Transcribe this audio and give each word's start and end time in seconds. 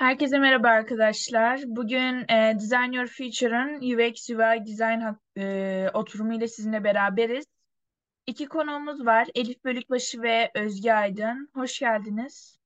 Herkese 0.00 0.38
merhaba 0.38 0.68
arkadaşlar. 0.68 1.60
Bugün 1.66 2.24
e, 2.28 2.54
Design 2.54 2.92
Your 2.92 3.06
Future'ın 3.06 3.76
UX 3.76 4.30
UI 4.30 4.66
Design 4.66 5.00
e, 5.36 5.90
oturumu 5.94 6.34
ile 6.34 6.48
sizinle 6.48 6.84
beraberiz. 6.84 7.44
İki 8.26 8.46
konuğumuz 8.46 9.06
var. 9.06 9.28
Elif 9.34 9.64
Bölükbaşı 9.64 10.22
ve 10.22 10.50
Özge 10.54 10.92
Aydın. 10.92 11.50
Hoş 11.54 11.78
geldiniz. 11.78 12.58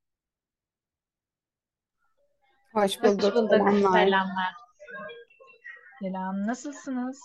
Hoş 2.73 2.99
Hoş 2.99 3.03
bulduk. 3.03 3.35
bulduk. 3.35 3.51
Selamlar. 3.51 4.05
Selamlar. 4.05 4.55
Selam. 6.03 6.47
Nasılsınız? 6.47 7.21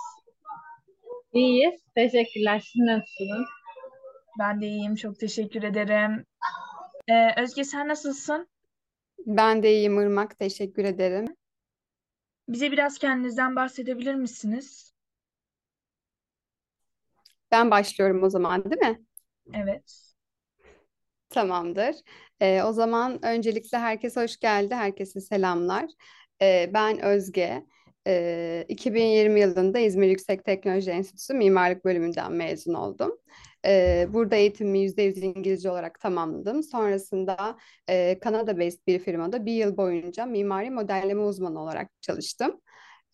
İyiyiz. 1.33 1.81
Teşekkürler. 1.95 2.59
Siz 2.59 2.81
nasılsınız? 2.81 3.47
Ben 4.39 4.61
de 4.61 4.67
iyiyim. 4.67 4.95
Çok 4.95 5.19
teşekkür 5.19 5.63
ederim. 5.63 6.25
E, 7.07 7.41
Özge 7.41 7.63
sen 7.63 7.87
nasılsın? 7.87 8.47
Ben 9.25 9.63
de 9.63 9.71
iyiyim 9.71 9.99
Irmak. 9.99 10.39
Teşekkür 10.39 10.83
ederim. 10.83 11.25
Bize 12.47 12.71
biraz 12.71 12.97
kendinizden 12.97 13.55
bahsedebilir 13.55 14.15
misiniz? 14.15 14.93
Ben 17.51 17.71
başlıyorum 17.71 18.23
o 18.23 18.29
zaman, 18.29 18.63
değil 18.71 18.81
mi? 18.81 19.01
Evet. 19.53 20.13
Tamamdır. 21.29 21.95
Ee, 22.41 22.63
o 22.63 22.71
zaman 22.73 23.25
öncelikle 23.25 23.77
herkese 23.77 24.21
hoş 24.23 24.37
geldi. 24.37 24.75
Herkese 24.75 25.21
selamlar. 25.21 25.85
Ee, 26.41 26.69
ben 26.73 26.99
Özge. 26.99 27.65
Ee, 28.07 28.65
2020 28.67 29.39
yılında 29.39 29.79
İzmir 29.79 30.07
Yüksek 30.07 30.45
Teknoloji 30.45 30.91
Enstitüsü 30.91 31.33
Mimarlık 31.33 31.85
Bölümünden 31.85 32.31
mezun 32.31 32.73
oldum. 32.73 33.11
Ee, 33.65 34.07
burada 34.09 34.35
eğitimimi 34.35 34.79
%100 34.79 35.23
İngilizce 35.23 35.71
olarak 35.71 35.99
tamamladım. 35.99 36.63
Sonrasında 36.63 37.57
e, 37.89 38.19
Kanada-based 38.21 38.79
bir 38.87 38.99
firmada 38.99 39.45
bir 39.45 39.53
yıl 39.53 39.77
boyunca 39.77 40.25
mimari 40.25 40.69
modelleme 40.71 41.21
uzmanı 41.21 41.61
olarak 41.61 41.91
çalıştım. 42.01 42.61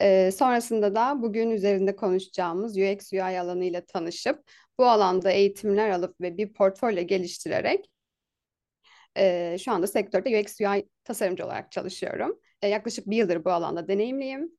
Ee, 0.01 0.31
sonrasında 0.31 0.95
da 0.95 1.21
bugün 1.21 1.49
üzerinde 1.49 1.95
konuşacağımız 1.95 2.77
UX 2.77 3.13
UI 3.13 3.21
alanıyla 3.39 3.85
tanışıp 3.85 4.43
bu 4.79 4.85
alanda 4.85 5.31
eğitimler 5.31 5.89
alıp 5.89 6.21
ve 6.21 6.37
bir 6.37 6.53
portfolyo 6.53 7.03
geliştirerek 7.03 7.89
e, 9.17 9.57
şu 9.59 9.71
anda 9.71 9.87
sektörde 9.87 10.39
UX 10.39 10.61
UI 10.61 10.89
tasarımcı 11.03 11.45
olarak 11.45 11.71
çalışıyorum. 11.71 12.39
E, 12.61 12.67
yaklaşık 12.67 13.09
bir 13.09 13.17
yıldır 13.17 13.45
bu 13.45 13.51
alanda 13.51 13.87
deneyimliyim 13.87 14.51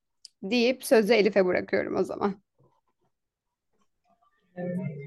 deyip 0.43 0.85
sözü 0.85 1.13
Elif'e 1.13 1.47
bırakıyorum 1.47 1.97
o 1.97 2.05
zaman. 2.05 2.46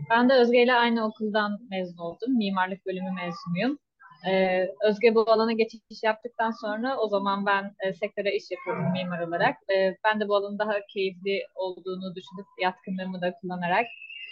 Ben 0.09 0.30
de 0.30 0.33
Özge 0.33 0.64
ile 0.64 0.73
aynı 0.73 1.05
okuldan 1.05 1.59
mezun 1.69 1.97
oldum. 1.97 2.38
Mimarlık 2.38 2.86
bölümü 2.86 3.11
mezunuyum. 3.11 3.80
Ee, 4.28 4.67
Özge 4.83 5.16
bu 5.16 5.31
alana 5.31 5.52
geçiş 5.52 6.03
yaptıktan 6.03 6.52
sonra 6.52 6.97
o 6.97 7.08
zaman 7.08 7.45
ben 7.45 7.75
e, 7.80 7.94
sektöre 7.94 8.36
iş 8.36 8.44
yapıyordum 8.52 8.92
mimar 8.92 9.20
olarak. 9.20 9.55
Ee, 9.73 9.97
ben 10.03 10.20
de 10.20 10.27
bu 10.27 10.36
alanın 10.36 10.59
daha 10.59 10.73
keyifli 10.94 11.44
olduğunu 11.55 12.16
düşünüp 12.16 12.45
yatkınlığımı 12.61 13.22
da 13.22 13.33
kullanarak 13.42 13.86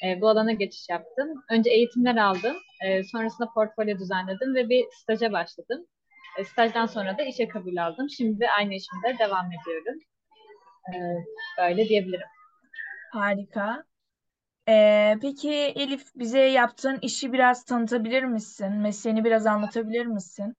e, 0.05 0.21
bu 0.21 0.29
alana 0.29 0.51
geçiş 0.51 0.89
yaptım. 0.89 1.43
Önce 1.51 1.69
eğitimler 1.69 2.17
aldım. 2.17 2.55
E, 2.85 3.03
sonrasında 3.03 3.49
portfolyo 3.53 3.99
düzenledim 3.99 4.55
ve 4.55 4.69
bir 4.69 4.85
staja 4.91 5.31
başladım. 5.31 5.85
E, 6.37 6.43
stajdan 6.43 6.85
sonra 6.85 7.17
da 7.17 7.23
işe 7.23 7.47
kabul 7.47 7.77
aldım. 7.77 8.09
Şimdi 8.09 8.49
aynı 8.49 8.73
işimde 8.73 9.19
devam 9.19 9.45
ediyorum. 9.45 9.99
E, 10.93 10.95
böyle 11.57 11.89
diyebilirim. 11.89 12.27
Harika. 13.13 13.83
E, 14.69 15.15
peki 15.21 15.51
Elif 15.53 16.15
bize 16.15 16.39
yaptığın 16.39 16.99
işi 17.01 17.33
biraz 17.33 17.65
tanıtabilir 17.65 18.23
misin? 18.23 18.73
Mesleğini 18.73 19.23
biraz 19.23 19.45
anlatabilir 19.45 20.05
misin? 20.05 20.55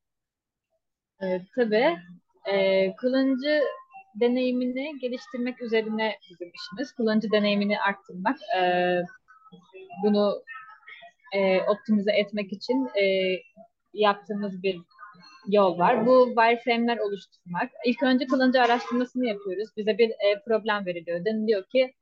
E, 1.22 1.40
tabii. 1.56 1.96
E, 2.52 2.96
kullanıcı 2.96 3.60
deneyimini 4.14 4.98
geliştirmek 5.00 5.62
üzerine 5.62 6.18
bizim 6.30 6.52
işimiz. 6.54 6.92
Kullanıcı 6.92 7.30
deneyimini 7.30 7.80
arttırmak. 7.80 8.38
E, 8.58 8.62
bunu 10.04 10.42
e, 11.34 11.60
optimize 11.60 12.12
etmek 12.12 12.52
için 12.52 12.86
e, 12.86 13.04
yaptığımız 13.94 14.62
bir 14.62 14.80
yol 15.46 15.78
var. 15.78 16.06
Bu 16.06 16.26
wireframe'ler 16.26 16.98
oluşturmak. 16.98 17.70
İlk 17.86 18.02
önce 18.02 18.26
kullanıcı 18.26 18.62
araştırmasını 18.62 19.26
yapıyoruz. 19.26 19.68
Bize 19.76 19.98
bir 19.98 20.10
e, 20.10 20.42
problem 20.46 20.86
veriliyor. 20.86 21.24
Deniliyor 21.24 21.64
ki 21.64 21.94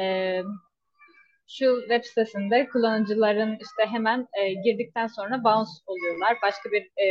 e, 0.00 0.42
şu 1.48 1.80
web 1.80 2.04
sitesinde 2.04 2.68
kullanıcıların 2.68 3.52
işte 3.52 3.92
hemen 3.92 4.28
e, 4.40 4.52
girdikten 4.52 5.06
sonra 5.06 5.44
bounce 5.44 5.70
oluyorlar. 5.86 6.36
Başka 6.42 6.70
bir 6.70 6.82
e, 6.96 7.06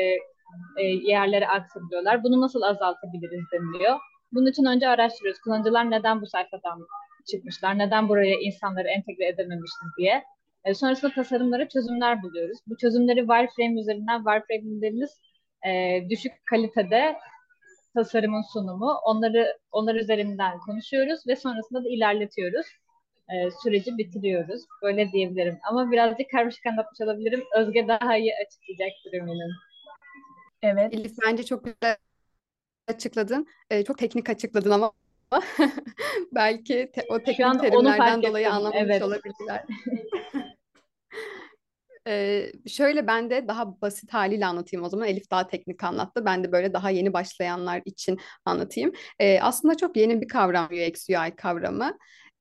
e, 0.78 0.84
yerlere 0.84 1.48
aktarılıyorlar. 1.48 2.24
Bunu 2.24 2.42
nasıl 2.42 2.62
azaltabiliriz 2.62 3.44
deniliyor. 3.54 4.00
Bunun 4.32 4.46
için 4.46 4.66
önce 4.66 4.88
araştırıyoruz. 4.88 5.42
Kullanıcılar 5.42 5.92
neden 5.92 6.22
bu 6.22 6.28
sayfadan 6.28 6.88
çıkmışlar? 7.32 7.78
Neden 7.78 8.10
buraya 8.10 8.36
insanları 8.40 8.88
entegre 8.88 9.28
edememişiz 9.28 9.90
diye. 9.98 10.24
E, 10.66 10.74
sonrasında 10.74 11.14
tasarımlara 11.14 11.70
çözümler 11.70 12.24
buluyoruz. 12.24 12.58
Bu 12.68 12.78
çözümleri 12.78 13.20
wireframe 13.20 13.80
üzerinden 13.82 14.18
wireframe 14.18 14.78
dediğimiz 14.78 15.22
e, 15.68 16.02
düşük 16.10 16.32
kalitede 16.50 17.16
tasarımın 17.94 18.42
sunumu. 18.54 18.92
Onları 19.06 19.58
onlar 19.72 19.96
üzerinden 19.96 20.60
konuşuyoruz 20.60 21.20
ve 21.28 21.36
sonrasında 21.36 21.84
da 21.84 21.90
ilerletiyoruz. 21.90 22.66
E, 23.30 23.52
süreci 23.64 23.98
bitiriyoruz. 23.98 24.62
Böyle 24.82 25.12
diyebilirim. 25.12 25.60
Ama 25.70 25.92
birazcık 25.92 26.32
karmaşık 26.32 26.66
anlatmış 26.66 27.02
olabilirim. 27.02 27.44
Özge 27.58 27.88
daha 27.88 28.18
iyi 28.18 28.32
açıklayacaktır 28.46 29.14
eminim. 29.14 29.52
Evet. 30.62 30.94
Elif 30.94 31.12
bence 31.26 31.44
çok 31.44 31.66
güzel 31.66 31.96
açıkladın. 32.88 33.48
Ee, 33.70 33.84
çok 33.84 33.98
teknik 33.98 34.30
açıkladın 34.30 34.72
ama 34.72 34.92
belki 36.36 36.92
te- 36.94 37.06
o 37.10 37.24
teknik 37.24 37.62
terimlerden 37.62 38.24
dolayı 38.24 38.46
ettim. 38.46 38.56
anlamamış 38.56 38.82
Evet. 38.82 39.02
olabilirler. 39.02 39.64
Ee, 42.08 42.52
şöyle 42.68 43.08
ben 43.08 43.30
de 43.30 43.48
daha 43.48 43.82
basit 43.82 44.14
haliyle 44.14 44.46
anlatayım 44.46 44.86
o 44.86 44.90
zaman. 44.90 45.08
Elif 45.08 45.32
daha 45.32 45.48
teknik 45.48 45.84
anlattı. 45.84 46.26
Ben 46.26 46.44
de 46.44 46.52
böyle 46.52 46.74
daha 46.74 46.90
yeni 46.90 47.14
başlayanlar 47.14 47.82
için 47.86 48.20
anlatayım. 48.46 48.92
Ee, 49.20 49.40
aslında 49.42 49.78
çok 49.78 49.98
yeni 49.98 50.22
bir 50.22 50.28
kavram 50.28 50.66
UX 50.66 51.10
UI 51.10 51.36
kavramı. 51.36 51.98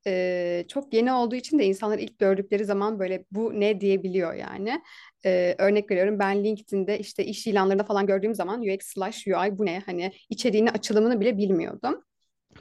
Ee, 0.07 0.65
çok 0.69 0.95
yeni 0.95 1.13
olduğu 1.13 1.35
için 1.35 1.59
de 1.59 1.65
insanlar 1.65 1.99
ilk 1.99 2.19
gördükleri 2.19 2.65
zaman 2.65 2.99
böyle 2.99 3.25
bu 3.31 3.61
ne 3.61 3.81
diyebiliyor 3.81 4.35
yani. 4.35 4.83
Ee, 5.25 5.55
örnek 5.59 5.91
veriyorum 5.91 6.19
ben 6.19 6.45
LinkedIn'de 6.45 6.99
işte 6.99 7.25
iş 7.25 7.47
ilanlarında 7.47 7.85
falan 7.85 8.07
gördüğüm 8.07 8.35
zaman 8.35 8.61
UX 8.61 8.79
slash 8.81 9.27
UI 9.27 9.59
bu 9.59 9.67
ne? 9.67 9.83
Hani 9.87 10.13
içeriğini 10.31 10.71
açılımını 10.71 11.21
bile 11.21 11.39
bilmiyordum. 11.39 12.05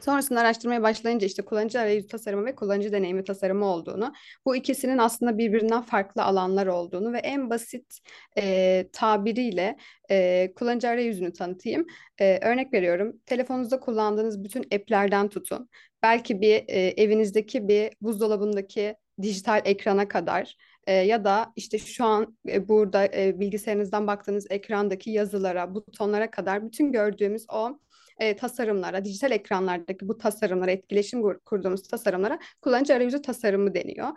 Sonrasında 0.02 0.40
araştırmaya 0.40 0.84
başlayınca 0.84 1.28
işte 1.28 1.42
kullanıcı 1.42 1.80
arayüzü 1.80 2.08
tasarımı 2.08 2.46
ve 2.46 2.56
kullanıcı 2.56 2.92
deneyimi 2.92 3.24
tasarımı 3.24 3.66
olduğunu, 3.66 4.14
bu 4.46 4.56
ikisinin 4.56 4.98
aslında 4.98 5.38
birbirinden 5.38 5.82
farklı 5.82 6.24
alanlar 6.24 6.68
olduğunu 6.68 7.14
ve 7.14 7.18
en 7.18 7.50
basit 7.50 8.00
e, 8.38 8.90
tabiriyle 8.94 9.78
e, 10.12 10.54
kullanıcı 10.56 10.90
arayüzünü 10.90 11.34
tanıtayım. 11.34 11.86
E, 12.22 12.40
örnek 12.42 12.74
veriyorum, 12.74 13.14
telefonunuzda 13.26 13.80
kullandığınız 13.80 14.44
bütün 14.44 14.64
app'lerden 14.64 15.30
tutun. 15.30 15.70
Belki 16.04 16.42
bir 16.42 16.64
e, 16.68 16.94
evinizdeki 16.98 17.68
bir 17.68 17.92
buzdolabındaki 18.02 18.96
dijital 19.22 19.62
ekrana 19.66 20.08
kadar 20.08 20.58
e, 20.88 20.94
ya 20.94 21.24
da 21.26 21.54
işte 21.56 21.78
şu 21.78 22.06
an 22.06 22.38
e, 22.50 22.68
burada 22.68 23.06
e, 23.06 23.40
bilgisayarınızdan 23.40 24.08
baktığınız 24.08 24.48
ekrandaki 24.50 25.12
yazılara, 25.12 25.76
butonlara 25.76 26.32
kadar 26.32 26.66
bütün 26.66 26.92
gördüğümüz 26.92 27.46
o 27.54 27.80
e, 28.20 28.36
tasarımlara, 28.36 29.06
dijital 29.06 29.32
ekranlardaki 29.32 30.08
bu 30.08 30.18
tasarımlara, 30.18 30.72
etkileşim 30.72 31.22
kur- 31.22 31.40
kurduğumuz 31.40 31.88
tasarımlara 31.88 32.40
kullanıcı 32.62 32.94
arayüzü 32.94 33.22
tasarımı 33.22 33.74
deniyor. 33.74 34.08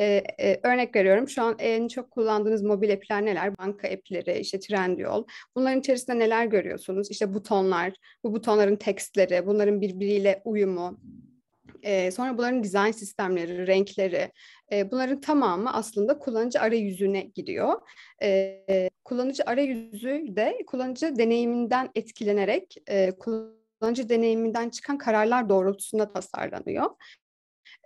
E, 0.00 0.22
e, 0.40 0.60
örnek 0.62 0.96
veriyorum 0.96 1.28
şu 1.28 1.42
an 1.42 1.56
en 1.58 1.88
çok 1.88 2.10
kullandığınız 2.10 2.62
mobil 2.62 2.92
app'ler 2.92 3.24
neler? 3.24 3.58
Banka 3.58 3.88
app'leri, 3.88 4.38
işte 4.38 4.60
Trendyol. 4.60 5.24
Bunların 5.56 5.80
içerisinde 5.80 6.18
neler 6.18 6.46
görüyorsunuz? 6.46 7.10
İşte 7.10 7.34
butonlar, 7.34 7.92
bu 8.24 8.34
butonların 8.34 8.76
tekstleri, 8.76 9.46
bunların 9.46 9.80
birbiriyle 9.80 10.42
uyumu. 10.44 11.00
E, 11.86 12.10
sonra 12.10 12.38
bunların 12.38 12.62
dizayn 12.62 12.92
sistemleri, 12.92 13.66
renkleri, 13.66 14.32
e, 14.72 14.90
bunların 14.90 15.20
tamamı 15.20 15.72
aslında 15.72 16.18
kullanıcı 16.18 16.60
arayüzüne 16.60 17.20
giriyor. 17.20 17.80
E, 18.22 18.90
kullanıcı 19.04 19.42
arayüzü 19.46 20.36
de 20.36 20.58
kullanıcı 20.66 21.16
deneyiminden 21.18 21.90
etkilenerek 21.94 22.76
e, 22.88 23.10
kullanıcı 23.10 24.08
deneyiminden 24.08 24.70
çıkan 24.70 24.98
kararlar 24.98 25.48
doğrultusunda 25.48 26.12
tasarlanıyor. 26.12 26.90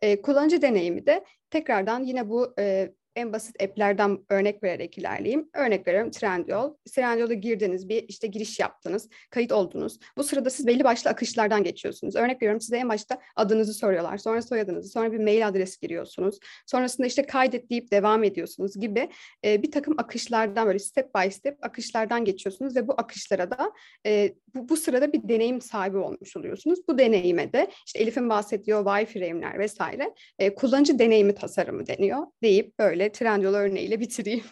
E, 0.02 0.22
kullanıcı 0.22 0.62
deneyimi 0.62 1.06
de 1.06 1.24
tekrardan 1.50 2.02
yine 2.02 2.28
bu 2.28 2.54
e, 2.58 2.92
en 3.20 3.32
basit 3.32 3.62
app'lerden 3.62 4.18
örnek 4.28 4.62
vererek 4.62 4.98
ilerleyeyim. 4.98 5.50
Örnek 5.54 5.86
veriyorum 5.86 6.10
Trendyol. 6.10 6.74
Trendyol'a 6.94 7.34
girdiniz, 7.34 7.88
bir 7.88 8.04
işte 8.08 8.26
giriş 8.26 8.60
yaptınız, 8.60 9.08
kayıt 9.30 9.52
oldunuz. 9.52 9.98
Bu 10.16 10.24
sırada 10.24 10.50
siz 10.50 10.66
belli 10.66 10.84
başlı 10.84 11.10
akışlardan 11.10 11.64
geçiyorsunuz. 11.64 12.16
Örnek 12.16 12.42
veriyorum 12.42 12.60
size 12.60 12.76
en 12.76 12.88
başta 12.88 13.18
adınızı 13.36 13.74
soruyorlar, 13.74 14.18
sonra 14.18 14.42
soyadınızı, 14.42 14.88
sonra 14.88 15.12
bir 15.12 15.18
mail 15.18 15.48
adresi 15.48 15.80
giriyorsunuz. 15.80 16.38
Sonrasında 16.66 17.06
işte 17.06 17.26
kaydet 17.26 17.70
deyip 17.70 17.90
devam 17.90 18.24
ediyorsunuz 18.24 18.80
gibi 18.80 19.10
e, 19.44 19.62
bir 19.62 19.70
takım 19.70 19.94
akışlardan 19.98 20.66
böyle 20.66 20.78
step 20.78 21.14
by 21.14 21.30
step 21.30 21.58
akışlardan 21.62 22.24
geçiyorsunuz 22.24 22.76
ve 22.76 22.88
bu 22.88 22.94
akışlara 22.98 23.50
da 23.50 23.72
e, 24.06 24.34
bu, 24.54 24.68
bu 24.68 24.76
sırada 24.76 25.12
bir 25.12 25.28
deneyim 25.28 25.60
sahibi 25.60 25.96
olmuş 25.96 26.36
oluyorsunuz. 26.36 26.88
Bu 26.88 26.98
deneyime 26.98 27.52
de 27.52 27.70
işte 27.86 27.98
Elif'in 27.98 28.28
bahsettiği 28.28 28.76
wireframe'ler 28.76 29.58
vesaire 29.58 30.14
e, 30.38 30.54
kullanıcı 30.54 30.98
deneyimi 30.98 31.34
tasarımı 31.34 31.86
deniyor 31.86 32.26
deyip 32.42 32.78
böyle 32.78 33.12
Trendyol 33.12 33.54
örneğiyle 33.54 34.00
bitireyim. 34.00 34.44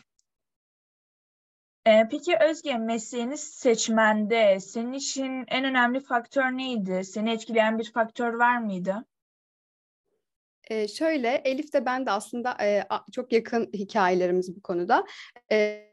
Ee, 1.87 2.03
peki 2.11 2.37
Özge, 2.37 2.79
mesleğini 2.79 3.39
seçmende 3.39 4.61
senin 4.61 4.93
için 4.93 5.45
en 5.49 5.65
önemli 5.65 6.00
faktör 6.00 6.45
neydi? 6.45 7.05
Seni 7.05 7.31
etkileyen 7.33 7.79
bir 7.79 7.93
faktör 7.93 8.35
var 8.35 8.59
mıydı? 8.59 9.05
Ee, 10.71 10.89
şöyle, 10.89 11.29
Elif 11.45 11.73
de 11.73 11.87
ben 11.87 12.06
de 12.06 12.11
aslında 12.11 12.56
e, 12.65 12.85
çok 13.12 13.33
yakın 13.33 13.71
hikayelerimiz 13.75 14.56
bu 14.56 14.62
konuda. 14.62 15.06
E, 15.53 15.88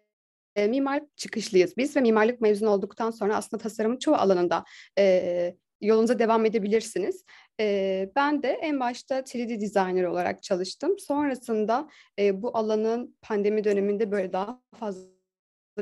mimarlık 0.56 1.18
çıkışlıyız 1.18 1.78
biz 1.78 1.96
ve 1.96 2.02
mimarlık 2.02 2.42
mezun 2.42 2.68
olduktan 2.68 3.12
sonra 3.12 3.36
aslında 3.36 3.64
tasarımın 3.64 3.98
çoğu 3.98 4.16
alanında 4.16 4.64
e, 4.98 5.56
yolunuza 5.82 6.20
devam 6.20 6.46
edebilirsiniz. 6.46 7.26
E, 7.60 8.10
ben 8.16 8.44
de 8.44 8.50
en 8.50 8.80
başta 8.80 9.20
3D 9.20 9.62
designer 9.62 10.04
olarak 10.04 10.44
çalıştım. 10.44 11.00
Sonrasında 11.00 11.90
e, 12.20 12.42
bu 12.42 12.58
alanın 12.58 13.18
pandemi 13.22 13.64
döneminde 13.64 14.12
böyle 14.12 14.34
daha 14.34 14.62
fazla 14.80 15.16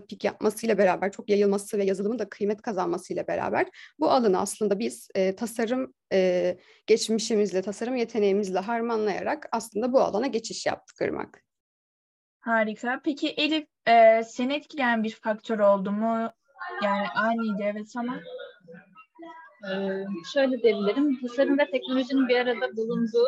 pik 0.09 0.23
yapmasıyla 0.23 0.77
beraber, 0.77 1.11
çok 1.11 1.29
yayılması 1.29 1.77
ve 1.77 1.85
yazılımın 1.85 2.19
da 2.19 2.29
kıymet 2.29 2.61
kazanmasıyla 2.61 3.27
beraber 3.27 3.67
bu 3.99 4.11
alanı 4.11 4.39
aslında 4.39 4.79
biz 4.79 5.07
e, 5.15 5.35
tasarım 5.35 5.93
e, 6.13 6.57
geçmişimizle, 6.87 7.61
tasarım 7.61 7.95
yeteneğimizle 7.95 8.59
harmanlayarak 8.59 9.47
aslında 9.51 9.93
bu 9.93 10.01
alana 10.01 10.27
geçiş 10.27 10.65
yaptık 10.65 11.01
Irmak. 11.01 11.43
Harika. 12.39 13.01
Peki 13.03 13.29
Elif, 13.29 13.67
e, 13.87 14.23
seni 14.23 14.53
etkileyen 14.53 15.03
bir 15.03 15.15
faktör 15.15 15.59
oldu 15.59 15.91
mu? 15.91 16.31
Yani 16.83 17.07
aynıydı 17.15 17.63
evet 17.63 17.93
ama. 17.97 18.19
Ee, 19.71 20.05
şöyle 20.33 20.61
diyebilirim, 20.61 21.21
tasarım 21.21 21.57
ve 21.59 21.71
teknolojinin 21.71 22.27
bir 22.27 22.35
arada 22.37 22.77
bulunduğu 22.77 23.27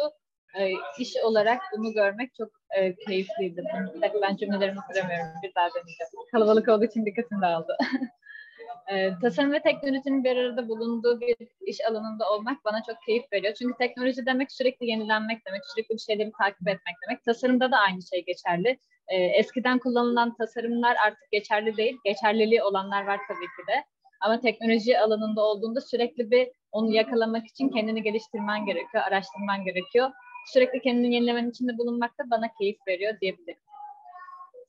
e, 0.59 0.71
iş 0.99 1.15
olarak 1.23 1.61
bunu 1.77 1.93
görmek 1.93 2.35
çok 2.35 2.49
e, 2.77 2.95
keyifliydi. 2.95 3.63
Bir 3.95 4.21
ben 4.21 4.35
cümlelerimi 4.35 4.79
kuramıyorum. 4.87 5.27
Bir 5.43 5.55
daha 5.55 5.69
deneyeceğim. 5.69 6.11
Kalabalık 6.31 6.69
olduğu 6.69 6.85
için 6.85 7.05
dikkatim 7.05 7.41
dağıldı. 7.41 7.77
e, 8.87 9.19
tasarım 9.21 9.51
ve 9.51 9.61
teknolojinin 9.61 10.23
bir 10.23 10.37
arada 10.37 10.69
bulunduğu 10.69 11.21
bir 11.21 11.35
iş 11.61 11.85
alanında 11.89 12.29
olmak 12.29 12.65
bana 12.65 12.83
çok 12.83 12.97
keyif 13.05 13.23
veriyor. 13.33 13.53
Çünkü 13.53 13.77
teknoloji 13.77 14.25
demek 14.25 14.51
sürekli 14.51 14.89
yenilenmek 14.89 15.45
demek, 15.47 15.61
sürekli 15.65 15.93
bir 15.93 15.99
şeyleri 15.99 16.31
takip 16.41 16.67
etmek 16.67 16.95
demek. 17.07 17.23
Tasarımda 17.23 17.71
da 17.71 17.77
aynı 17.77 18.01
şey 18.01 18.25
geçerli. 18.25 18.79
E, 19.07 19.15
eskiden 19.15 19.79
kullanılan 19.79 20.35
tasarımlar 20.35 20.95
artık 21.05 21.31
geçerli 21.31 21.77
değil. 21.77 21.97
Geçerliliği 22.05 22.63
olanlar 22.63 23.07
var 23.07 23.19
tabii 23.27 23.45
ki 23.45 23.67
de. 23.67 23.83
Ama 24.21 24.39
teknoloji 24.39 24.99
alanında 24.99 25.41
olduğunda 25.41 25.81
sürekli 25.81 26.31
bir 26.31 26.47
onu 26.71 26.95
yakalamak 26.95 27.47
için 27.47 27.69
kendini 27.69 28.03
geliştirmen 28.03 28.65
gerekiyor, 28.65 29.03
araştırman 29.03 29.65
gerekiyor 29.65 30.11
sürekli 30.45 30.81
kendini 30.81 31.15
yenilemenin 31.15 31.49
içinde 31.49 31.77
bulunmak 31.77 32.19
da 32.19 32.29
bana 32.29 32.53
keyif 32.59 32.77
veriyor 32.87 33.19
diyebilirim. 33.21 33.59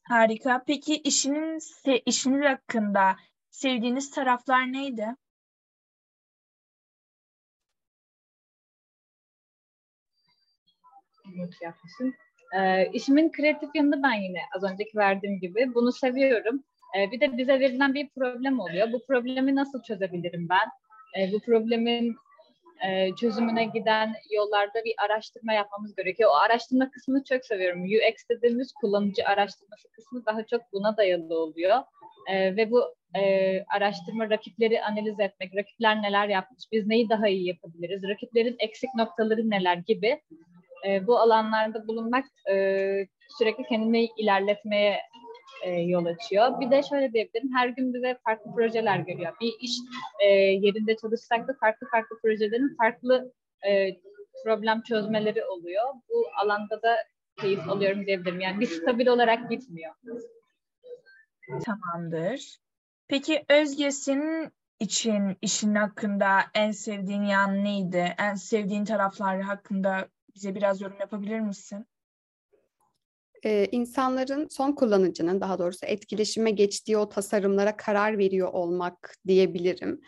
Harika. 0.02 0.64
Peki 0.66 0.96
işinin 0.96 1.58
işiniz 2.06 2.44
hakkında 2.44 3.16
sevdiğiniz 3.50 4.10
taraflar 4.10 4.72
neydi? 4.72 5.16
yapmışsın. 11.60 12.14
Ee, 12.56 12.90
işimin 12.92 13.32
kreatif 13.32 13.70
yanında 13.74 14.02
ben 14.02 14.14
yine 14.14 14.38
az 14.56 14.64
önceki 14.64 14.98
verdiğim 14.98 15.40
gibi 15.40 15.74
bunu 15.74 15.92
seviyorum. 15.92 16.64
Ee, 16.98 17.10
bir 17.12 17.20
de 17.20 17.38
bize 17.38 17.60
verilen 17.60 17.94
bir 17.94 18.08
problem 18.08 18.60
oluyor. 18.60 18.92
Bu 18.92 19.06
problemi 19.06 19.54
nasıl 19.54 19.82
çözebilirim 19.82 20.48
ben? 20.48 20.68
Ee, 21.20 21.32
bu 21.32 21.40
problemin 21.40 22.16
e, 22.88 23.14
çözümüne 23.14 23.64
giden 23.64 24.14
yollarda 24.30 24.84
bir 24.84 24.94
araştırma 25.04 25.52
yapmamız 25.52 25.94
gerekiyor. 25.94 26.30
O 26.30 26.36
araştırma 26.36 26.90
kısmını 26.90 27.24
çok 27.24 27.44
seviyorum. 27.44 27.82
UX 27.82 28.28
dediğimiz 28.30 28.72
kullanıcı 28.72 29.24
araştırması 29.26 29.88
kısmı 29.92 30.26
daha 30.26 30.46
çok 30.46 30.60
buna 30.72 30.96
dayalı 30.96 31.38
oluyor. 31.38 31.76
E, 32.30 32.56
ve 32.56 32.70
bu 32.70 32.94
e, 33.18 33.62
araştırma 33.64 34.30
rakipleri 34.30 34.82
analiz 34.82 35.20
etmek, 35.20 35.56
rakipler 35.56 36.02
neler 36.02 36.28
yapmış, 36.28 36.64
biz 36.72 36.86
neyi 36.86 37.08
daha 37.08 37.28
iyi 37.28 37.48
yapabiliriz, 37.48 38.02
rakiplerin 38.08 38.56
eksik 38.58 38.94
noktaları 38.94 39.50
neler 39.50 39.76
gibi 39.76 40.20
e, 40.88 41.06
bu 41.06 41.18
alanlarda 41.18 41.88
bulunmak 41.88 42.24
e, 42.50 42.54
sürekli 43.38 43.64
kendini 43.64 44.08
ilerletmeye 44.18 45.00
e, 45.62 45.70
yol 45.70 46.04
açıyor. 46.04 46.60
Bir 46.60 46.70
de 46.70 46.82
şöyle 46.82 47.12
diyebilirim, 47.12 47.50
her 47.54 47.68
gün 47.68 47.94
bize 47.94 48.18
farklı 48.24 48.54
projeler 48.54 48.98
geliyor. 48.98 49.32
Bir 49.40 49.52
iş 49.60 49.72
e, 50.24 50.28
yerinde 50.36 50.96
çalışsak 50.96 51.48
da 51.48 51.56
farklı 51.60 51.86
farklı 51.90 52.20
projelerin 52.22 52.76
farklı 52.76 53.32
e, 53.68 53.96
problem 54.44 54.82
çözmeleri 54.82 55.44
oluyor. 55.44 55.84
Bu 56.08 56.24
alanda 56.42 56.82
da 56.82 56.96
keyif 57.40 57.68
alıyorum 57.68 58.06
diyebilirim. 58.06 58.40
Yani 58.40 58.60
bir 58.60 58.66
stabil 58.66 59.06
olarak 59.06 59.50
gitmiyor. 59.50 59.94
Tamamdır. 61.64 62.58
Peki 63.08 63.44
Özge 63.48 63.90
senin 63.90 64.52
için 64.80 65.36
işin 65.42 65.74
hakkında 65.74 66.40
en 66.54 66.70
sevdiğin 66.70 67.22
yan 67.22 67.64
neydi? 67.64 68.14
En 68.18 68.34
sevdiğin 68.34 68.84
taraflar 68.84 69.40
hakkında 69.40 70.08
bize 70.36 70.54
biraz 70.54 70.80
yorum 70.80 71.00
yapabilir 71.00 71.40
misin? 71.40 71.86
e, 73.46 73.66
insanların 73.72 74.48
son 74.50 74.72
kullanıcının 74.72 75.40
daha 75.40 75.58
doğrusu 75.58 75.86
etkileşime 75.86 76.50
geçtiği 76.50 76.96
o 76.96 77.08
tasarımlara 77.08 77.76
karar 77.76 78.18
veriyor 78.18 78.48
olmak 78.52 79.14
diyebilirim. 79.26 80.00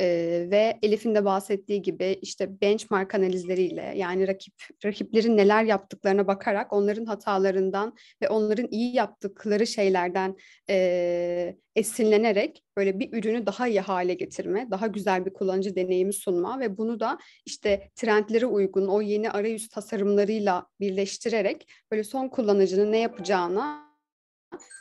Ee, 0.00 0.46
ve 0.50 0.78
Elif'in 0.82 1.14
de 1.14 1.24
bahsettiği 1.24 1.82
gibi 1.82 2.18
işte 2.22 2.60
benchmark 2.60 3.14
analizleriyle 3.14 3.92
yani 3.96 4.28
rakip 4.28 4.54
rakiplerin 4.84 5.36
neler 5.36 5.64
yaptıklarına 5.64 6.26
bakarak 6.26 6.72
onların 6.72 7.04
hatalarından 7.04 7.96
ve 8.22 8.28
onların 8.28 8.68
iyi 8.70 8.94
yaptıkları 8.94 9.66
şeylerden 9.66 10.36
e, 10.70 11.56
esinlenerek 11.76 12.64
böyle 12.76 12.98
bir 12.98 13.12
ürünü 13.12 13.46
daha 13.46 13.68
iyi 13.68 13.80
hale 13.80 14.14
getirme, 14.14 14.68
daha 14.70 14.86
güzel 14.86 15.26
bir 15.26 15.32
kullanıcı 15.32 15.76
deneyimi 15.76 16.12
sunma 16.12 16.60
ve 16.60 16.78
bunu 16.78 17.00
da 17.00 17.18
işte 17.46 17.90
trendlere 17.94 18.46
uygun 18.46 18.86
o 18.88 19.00
yeni 19.00 19.30
arayüz 19.30 19.68
tasarımlarıyla 19.68 20.66
birleştirerek 20.80 21.68
böyle 21.90 22.04
son 22.04 22.28
kullanıcının 22.28 22.92
ne 22.92 22.98
yapacağına 22.98 23.93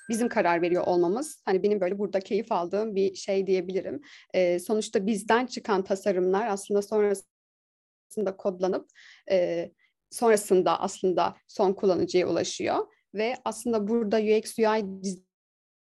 bizim 0.10 0.30
karar 0.30 0.62
veriyor 0.62 0.84
olmamız 0.88 1.42
hani 1.46 1.64
benim 1.64 1.82
böyle 1.82 2.00
burada 2.00 2.20
keyif 2.20 2.52
aldığım 2.52 2.96
bir 2.96 3.16
şey 3.16 3.48
diyebilirim. 3.48 4.02
E, 4.34 4.60
sonuçta 4.60 5.08
bizden 5.08 5.46
çıkan 5.46 5.84
tasarımlar 5.84 6.48
aslında 6.48 6.82
sonrasında 6.82 8.38
kodlanıp 8.38 8.90
e, 9.32 9.72
sonrasında 10.12 10.80
aslında 10.80 11.36
son 11.48 11.74
kullanıcıya 11.74 12.28
ulaşıyor 12.28 12.88
ve 13.14 13.36
aslında 13.46 13.88
burada 13.88 14.18
UX 14.18 14.60
UI 14.60 15.04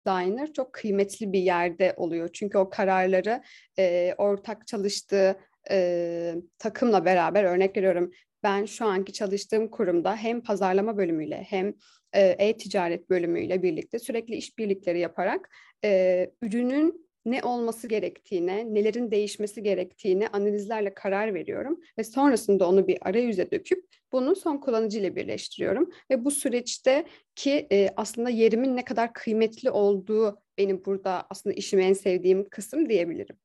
designer 0.05 0.53
çok 0.53 0.73
kıymetli 0.73 1.33
bir 1.33 1.39
yerde 1.39 1.93
oluyor. 1.97 2.29
Çünkü 2.33 2.57
o 2.57 2.69
kararları 2.69 3.43
e, 3.79 4.13
ortak 4.17 4.67
çalıştığı 4.67 5.39
e, 5.71 6.35
takımla 6.57 7.05
beraber 7.05 7.43
örnek 7.43 7.77
veriyorum 7.77 8.11
ben 8.43 8.65
şu 8.65 8.85
anki 8.85 9.13
çalıştığım 9.13 9.67
kurumda 9.67 10.15
hem 10.15 10.41
pazarlama 10.41 10.97
bölümüyle 10.97 11.45
hem 11.49 11.73
e, 12.13 12.21
e-ticaret 12.21 13.09
bölümüyle 13.09 13.63
birlikte 13.63 13.99
sürekli 13.99 14.35
işbirlikleri 14.35 14.99
yaparak 14.99 15.49
e, 15.83 16.31
ürünün 16.41 17.03
ne 17.25 17.43
olması 17.43 17.87
gerektiğine, 17.87 18.73
nelerin 18.73 19.11
değişmesi 19.11 19.63
gerektiğine 19.63 20.27
analizlerle 20.27 20.93
karar 20.93 21.33
veriyorum 21.33 21.79
ve 21.97 22.03
sonrasında 22.03 22.69
onu 22.69 22.87
bir 22.87 22.97
arayüze 23.01 23.51
döküp 23.51 23.85
bunu 24.11 24.35
son 24.35 24.57
kullanıcı 24.57 24.99
ile 24.99 25.15
birleştiriyorum 25.15 25.89
ve 26.09 26.25
bu 26.25 26.31
süreçte 26.31 27.05
ki 27.35 27.67
e, 27.71 27.89
aslında 27.95 28.29
yerimin 28.29 28.77
ne 28.77 28.85
kadar 28.85 29.13
kıymetli 29.13 29.71
olduğu 29.71 30.41
benim 30.57 30.85
burada 30.85 31.25
aslında 31.29 31.55
işimi 31.55 31.83
en 31.83 31.93
sevdiğim 31.93 32.49
kısım 32.49 32.89
diyebilirim. 32.89 33.37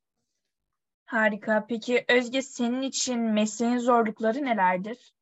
Harika. 1.08 1.66
Peki 1.68 2.04
Özge 2.08 2.42
senin 2.42 2.82
için 2.82 3.20
mesleğin 3.20 3.78
zorlukları 3.78 4.44
nelerdir? 4.44 5.12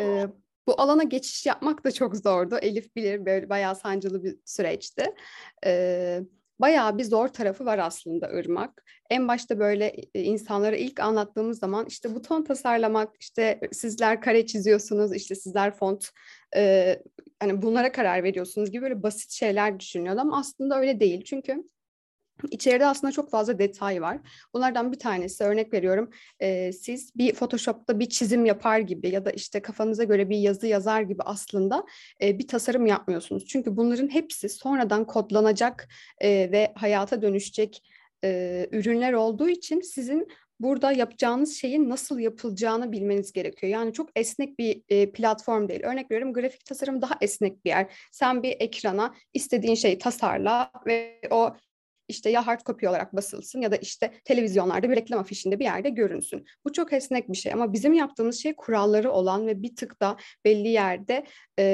Ee, 0.00 0.26
bu 0.66 0.80
alana 0.80 1.02
geçiş 1.02 1.46
yapmak 1.46 1.84
da 1.84 1.92
çok 1.92 2.16
zordu. 2.16 2.58
Elif 2.62 2.96
bilir 2.96 3.26
böyle 3.26 3.48
bayağı 3.48 3.76
sancılı 3.76 4.24
bir 4.24 4.36
süreçti. 4.44 5.14
Ee, 5.66 6.20
bayağı 6.60 6.98
bir 6.98 7.04
zor 7.04 7.28
tarafı 7.28 7.64
var 7.64 7.78
aslında 7.78 8.40
Irmak. 8.40 8.84
En 9.10 9.28
başta 9.28 9.58
böyle 9.58 9.86
e, 10.14 10.22
insanlara 10.22 10.76
ilk 10.76 11.00
anlattığımız 11.00 11.58
zaman 11.58 11.86
işte 11.88 12.14
buton 12.14 12.44
tasarlamak, 12.44 13.14
işte 13.20 13.60
sizler 13.72 14.20
kare 14.20 14.46
çiziyorsunuz, 14.46 15.14
işte 15.14 15.34
sizler 15.34 15.76
font, 15.76 16.08
e, 16.56 17.02
hani 17.40 17.62
bunlara 17.62 17.92
karar 17.92 18.22
veriyorsunuz 18.22 18.70
gibi 18.70 18.82
böyle 18.82 19.02
basit 19.02 19.30
şeyler 19.30 19.80
düşünüyordu 19.80 20.20
ama 20.20 20.38
aslında 20.38 20.78
öyle 20.78 21.00
değil. 21.00 21.24
Çünkü 21.24 21.64
İçeride 22.50 22.86
aslında 22.86 23.12
çok 23.12 23.30
fazla 23.30 23.58
detay 23.58 24.02
var. 24.02 24.18
Bunlardan 24.54 24.92
bir 24.92 24.98
tanesi 24.98 25.44
örnek 25.44 25.72
veriyorum. 25.72 26.10
E, 26.40 26.72
siz 26.72 27.16
bir 27.16 27.34
Photoshop'ta 27.34 28.00
bir 28.00 28.08
çizim 28.08 28.46
yapar 28.46 28.78
gibi 28.78 29.08
ya 29.08 29.24
da 29.24 29.30
işte 29.30 29.62
kafanıza 29.62 30.04
göre 30.04 30.30
bir 30.30 30.38
yazı 30.38 30.66
yazar 30.66 31.02
gibi 31.02 31.22
aslında 31.22 31.84
e, 32.22 32.38
bir 32.38 32.48
tasarım 32.48 32.86
yapmıyorsunuz. 32.86 33.46
Çünkü 33.46 33.76
bunların 33.76 34.08
hepsi 34.08 34.48
sonradan 34.48 35.04
kodlanacak 35.04 35.88
e, 36.18 36.28
ve 36.28 36.72
hayata 36.74 37.22
dönüşecek 37.22 37.82
e, 38.24 38.66
ürünler 38.72 39.12
olduğu 39.12 39.48
için 39.48 39.80
sizin 39.80 40.28
burada 40.60 40.92
yapacağınız 40.92 41.56
şeyin 41.56 41.88
nasıl 41.88 42.18
yapılacağını 42.18 42.92
bilmeniz 42.92 43.32
gerekiyor. 43.32 43.72
Yani 43.72 43.92
çok 43.92 44.10
esnek 44.16 44.58
bir 44.58 44.82
e, 44.88 45.12
platform 45.12 45.68
değil. 45.68 45.80
Örnek 45.82 46.10
veriyorum 46.10 46.34
grafik 46.34 46.64
tasarım 46.64 47.02
daha 47.02 47.14
esnek 47.20 47.64
bir 47.64 47.70
yer. 47.70 47.86
Sen 48.12 48.42
bir 48.42 48.56
ekrana 48.60 49.14
istediğin 49.34 49.74
şeyi 49.74 49.98
tasarla 49.98 50.70
ve 50.86 51.20
o 51.30 51.56
işte 52.08 52.30
ya 52.30 52.46
hard 52.46 52.60
copy 52.66 52.88
olarak 52.88 53.16
basılsın 53.16 53.60
ya 53.60 53.72
da 53.72 53.76
işte 53.76 54.12
televizyonlarda 54.24 54.90
bir 54.90 54.96
reklam 54.96 55.20
afişinde 55.20 55.58
bir 55.58 55.64
yerde 55.64 55.90
görünsün. 55.90 56.46
Bu 56.64 56.72
çok 56.72 56.92
esnek 56.92 57.28
bir 57.28 57.36
şey 57.36 57.52
ama 57.52 57.72
bizim 57.72 57.92
yaptığımız 57.92 58.42
şey 58.42 58.54
kuralları 58.56 59.12
olan 59.12 59.46
ve 59.46 59.62
bir 59.62 59.76
tık 59.76 60.00
da 60.00 60.16
belli 60.44 60.68
yerde 60.68 61.24
e, 61.58 61.64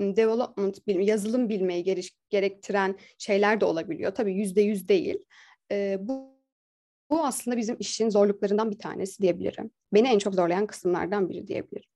development, 0.00 0.78
yazılım 0.86 1.48
bilmeyi 1.48 2.06
gerektiren 2.30 2.98
şeyler 3.18 3.60
de 3.60 3.64
olabiliyor. 3.64 4.14
Tabii 4.14 4.34
yüzde 4.34 4.62
yüz 4.62 4.88
değil. 4.88 5.18
E, 5.72 5.96
bu 6.00 6.40
bu 7.10 7.24
aslında 7.24 7.56
bizim 7.56 7.76
işin 7.78 8.10
zorluklarından 8.10 8.70
bir 8.70 8.78
tanesi 8.78 9.22
diyebilirim. 9.22 9.70
Beni 9.94 10.08
en 10.08 10.18
çok 10.18 10.34
zorlayan 10.34 10.66
kısımlardan 10.66 11.28
biri 11.28 11.46
diyebilirim. 11.46 11.90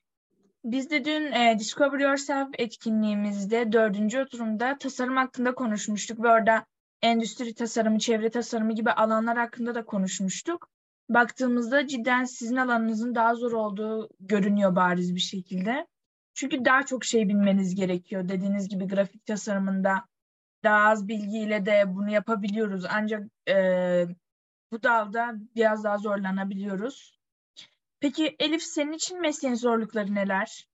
Biz 0.65 0.91
de 0.91 1.05
dün 1.05 1.33
e, 1.33 1.57
Discover 1.59 2.01
Yourself 2.01 2.49
etkinliğimizde 2.59 3.73
dördüncü 3.73 4.21
oturumda 4.21 4.79
tasarım 4.79 5.17
hakkında 5.17 5.55
konuşmuştuk 5.55 6.23
ve 6.23 6.29
orada 6.29 6.67
endüstri 7.05 7.55
tasarımı, 7.55 7.99
çevre 7.99 8.31
tasarımı 8.31 8.73
gibi 8.75 8.91
alanlar 8.91 9.39
hakkında 9.39 9.75
da 9.75 9.85
konuşmuştuk. 9.85 10.69
Baktığımızda 11.09 11.87
cidden 11.87 12.25
sizin 12.25 12.57
alanınızın 12.57 13.15
daha 13.15 13.35
zor 13.35 13.53
olduğu 13.53 14.09
görünüyor 14.21 14.77
bariz 14.77 15.15
bir 15.15 15.21
şekilde. 15.21 15.87
Çünkü 16.35 16.65
daha 16.65 16.87
çok 16.87 17.05
şey 17.05 17.29
bilmeniz 17.29 17.75
gerekiyor. 17.75 18.29
Dediğiniz 18.29 18.69
gibi 18.69 18.89
grafik 18.89 19.27
tasarımında 19.27 20.05
daha 20.65 20.89
az 20.89 21.09
bilgiyle 21.09 21.67
de 21.67 21.85
bunu 21.95 22.11
yapabiliyoruz. 22.11 22.85
Ancak 22.91 23.23
e, 23.49 24.07
bu 24.73 24.83
dalda 24.83 25.35
biraz 25.57 25.85
daha 25.85 25.99
zorlanabiliyoruz. 25.99 27.19
Peki 28.01 28.37
Elif 28.39 28.63
senin 28.63 28.93
için 28.93 29.21
mesleğin 29.21 29.55
zorlukları 29.55 30.15
neler? 30.15 30.69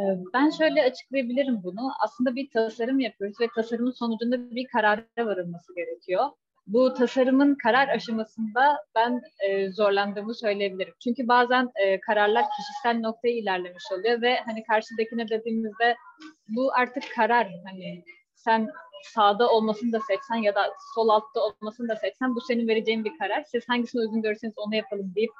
Ee, 0.00 0.02
ben 0.34 0.50
şöyle 0.50 0.82
açıklayabilirim 0.82 1.60
bunu. 1.62 1.92
Aslında 2.04 2.34
bir 2.34 2.50
tasarım 2.50 3.00
yapıyoruz 3.00 3.40
ve 3.40 3.48
tasarımın 3.54 3.90
sonucunda 3.90 4.50
bir 4.50 4.66
karara 4.72 5.04
varılması 5.18 5.74
gerekiyor. 5.74 6.30
Bu 6.66 6.94
tasarımın 6.94 7.54
karar 7.54 7.88
aşamasında 7.88 8.76
ben 8.94 9.22
e, 9.48 9.72
zorlandığımı 9.72 10.34
söyleyebilirim. 10.34 10.94
Çünkü 11.04 11.28
bazen 11.28 11.70
e, 11.84 12.00
kararlar 12.00 12.44
kişisel 12.56 13.00
noktaya 13.00 13.34
ilerlemiş 13.34 13.84
oluyor 13.92 14.22
ve 14.22 14.36
hani 14.36 14.64
karşıdakine 14.64 15.28
dediğimizde 15.28 15.96
bu 16.48 16.72
artık 16.74 17.02
karar. 17.16 17.48
Hani 17.64 18.04
sen 18.34 18.68
sağda 19.04 19.50
olmasını 19.50 19.92
da 19.92 20.00
seçsen 20.00 20.36
ya 20.36 20.54
da 20.54 20.72
sol 20.94 21.08
altta 21.08 21.40
olmasını 21.40 21.88
da 21.88 21.96
seçsen 21.96 22.34
bu 22.34 22.40
senin 22.40 22.68
vereceğin 22.68 23.04
bir 23.04 23.18
karar. 23.18 23.44
Siz 23.44 23.68
hangisini 23.68 24.00
uygun 24.00 24.22
görürseniz 24.22 24.54
onu 24.56 24.74
yapalım 24.74 25.14
deyip 25.14 25.30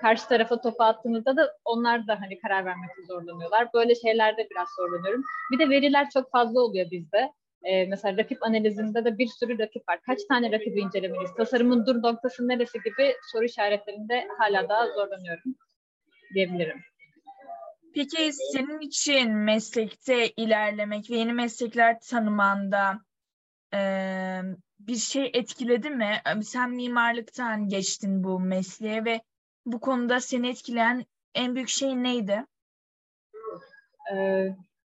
karşı 0.00 0.28
tarafa 0.28 0.60
topu 0.60 0.84
attığınızda 0.84 1.36
da 1.36 1.56
onlar 1.64 2.06
da 2.06 2.20
hani 2.20 2.38
karar 2.38 2.64
vermekte 2.64 3.02
zorlanıyorlar. 3.08 3.68
Böyle 3.74 3.94
şeylerde 3.94 4.48
biraz 4.50 4.68
zorlanıyorum. 4.76 5.22
Bir 5.52 5.58
de 5.58 5.70
veriler 5.70 6.10
çok 6.10 6.30
fazla 6.30 6.60
oluyor 6.60 6.90
bizde. 6.90 7.32
Ee, 7.62 7.86
mesela 7.86 8.18
rakip 8.18 8.42
analizinde 8.42 9.04
de 9.04 9.18
bir 9.18 9.26
sürü 9.26 9.58
rakip 9.58 9.88
var. 9.88 10.00
Kaç 10.06 10.18
tane 10.28 10.52
rakibi 10.52 10.80
incelemeliyiz? 10.80 11.34
Tasarımın 11.36 11.86
dur 11.86 12.02
noktası 12.02 12.48
neresi 12.48 12.78
gibi 12.84 13.14
soru 13.32 13.44
işaretlerinde 13.44 14.28
hala 14.38 14.68
daha 14.68 14.86
zorlanıyorum 14.86 15.54
diyebilirim. 16.34 16.80
Peki 17.94 18.30
senin 18.32 18.80
için 18.80 19.32
meslekte 19.32 20.28
ilerlemek 20.28 21.10
ve 21.10 21.16
yeni 21.16 21.32
meslekler 21.32 22.00
tanımanda 22.00 23.00
e, 23.74 23.80
bir 24.80 24.96
şey 24.96 25.30
etkiledi 25.34 25.90
mi? 25.90 26.12
Sen 26.42 26.70
mimarlıktan 26.70 27.68
geçtin 27.68 28.24
bu 28.24 28.40
mesleğe 28.40 29.04
ve 29.04 29.20
bu 29.72 29.80
konuda 29.80 30.20
seni 30.20 30.48
etkileyen 30.48 31.06
en 31.34 31.54
büyük 31.54 31.68
şey 31.68 32.02
neydi? 32.02 32.44
Ee, 34.14 34.48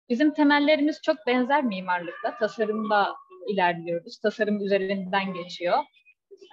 bizim 0.09 0.33
temellerimiz 0.33 1.01
çok 1.01 1.17
benzer 1.27 1.63
mimarlıkta. 1.63 2.37
Tasarımda 2.39 3.15
ilerliyoruz. 3.47 4.17
Tasarım 4.17 4.65
üzerinden 4.65 5.33
geçiyor. 5.33 5.77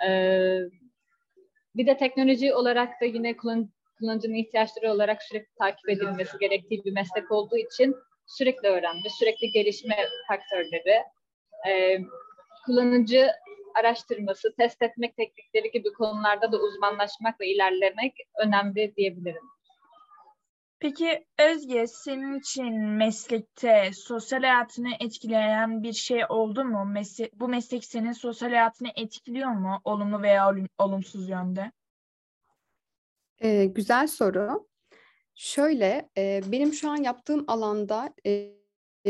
Ee, 0.09 0.61
bir 1.75 1.87
de 1.87 1.97
teknoloji 1.97 2.55
olarak 2.55 3.01
da 3.01 3.05
yine 3.05 3.37
kullan 3.37 3.71
kullanıcının 3.99 4.35
ihtiyaçları 4.35 4.93
olarak 4.93 5.23
sürekli 5.23 5.55
takip 5.59 5.89
edilmesi 5.89 6.39
gerektiği 6.41 6.85
bir 6.85 6.93
meslek 6.93 7.33
olduğu 7.33 7.57
için 7.57 7.97
sürekli 8.27 8.69
öğrenme, 8.69 9.09
sürekli 9.19 9.51
gelişme 9.51 9.97
faktörleri, 10.29 11.03
e, 11.69 11.99
kullanıcı 12.67 13.31
araştırması, 13.79 14.55
test 14.57 14.83
etmek 14.83 15.17
teknikleri 15.17 15.71
gibi 15.71 15.93
konularda 15.93 16.53
da 16.53 16.57
uzmanlaşmak 16.57 17.41
ve 17.41 17.47
ilerlemek 17.47 18.15
önemli 18.45 18.95
diyebilirim. 18.97 19.43
Peki 20.81 21.27
Özge, 21.39 21.87
senin 21.87 22.39
için 22.39 22.81
meslekte 22.81 23.91
sosyal 23.95 24.41
hayatını 24.41 24.91
etkileyen 25.01 25.83
bir 25.83 25.93
şey 25.93 26.23
oldu 26.29 26.65
mu? 26.65 26.85
Mesle 26.85 27.31
bu 27.35 27.49
meslek 27.49 27.85
senin 27.85 28.13
sosyal 28.13 28.49
hayatını 28.49 28.89
etkiliyor 28.97 29.51
mu? 29.51 29.81
Olumlu 29.85 30.23
veya 30.23 30.55
olumsuz 30.79 31.29
yönde? 31.29 31.73
Ee, 33.41 33.65
güzel 33.65 34.07
soru. 34.07 34.69
Şöyle, 35.35 36.09
e, 36.19 36.41
benim 36.47 36.73
şu 36.73 36.91
an 36.91 36.97
yaptığım 36.97 37.45
alanda 37.49 38.15
e, 38.27 38.58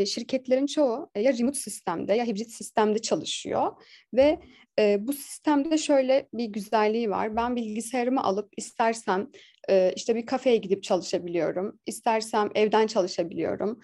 şirketlerin 0.06 0.66
çoğu 0.66 1.10
ya 1.16 1.38
remote 1.38 1.58
sistemde 1.58 2.14
ya 2.14 2.24
hibrit 2.24 2.52
sistemde 2.52 2.98
çalışıyor 2.98 3.72
ve 4.14 4.40
e, 4.78 5.06
bu 5.06 5.12
sistemde 5.12 5.78
şöyle 5.78 6.28
bir 6.34 6.44
güzelliği 6.44 7.10
var. 7.10 7.36
Ben 7.36 7.56
bilgisayarımı 7.56 8.22
alıp 8.22 8.52
istersem 8.56 9.30
e, 9.70 9.92
işte 9.96 10.14
bir 10.14 10.26
kafeye 10.26 10.56
gidip 10.56 10.82
çalışabiliyorum. 10.82 11.78
İstersem 11.86 12.50
evden 12.54 12.86
çalışabiliyorum. 12.86 13.80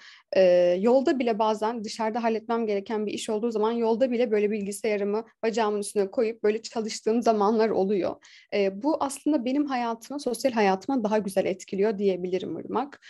Yolda 0.78 1.18
bile 1.18 1.38
bazen 1.38 1.84
dışarıda 1.84 2.22
halletmem 2.22 2.66
gereken 2.66 3.06
bir 3.06 3.12
iş 3.12 3.30
olduğu 3.30 3.50
zaman 3.50 3.72
yolda 3.72 4.10
bile 4.10 4.30
böyle 4.30 4.50
bilgisayarımı 4.50 5.24
bacağımın 5.42 5.78
üstüne 5.78 6.10
koyup 6.10 6.42
böyle 6.42 6.62
çalıştığım 6.62 7.22
zamanlar 7.22 7.68
oluyor. 7.68 8.14
Bu 8.72 8.96
aslında 9.00 9.44
benim 9.44 9.66
hayatıma, 9.66 10.18
sosyal 10.18 10.52
hayatıma 10.52 11.04
daha 11.04 11.18
güzel 11.18 11.44
etkiliyor 11.44 11.98
diyebilirim 11.98 12.58
Irmak. 12.58 13.00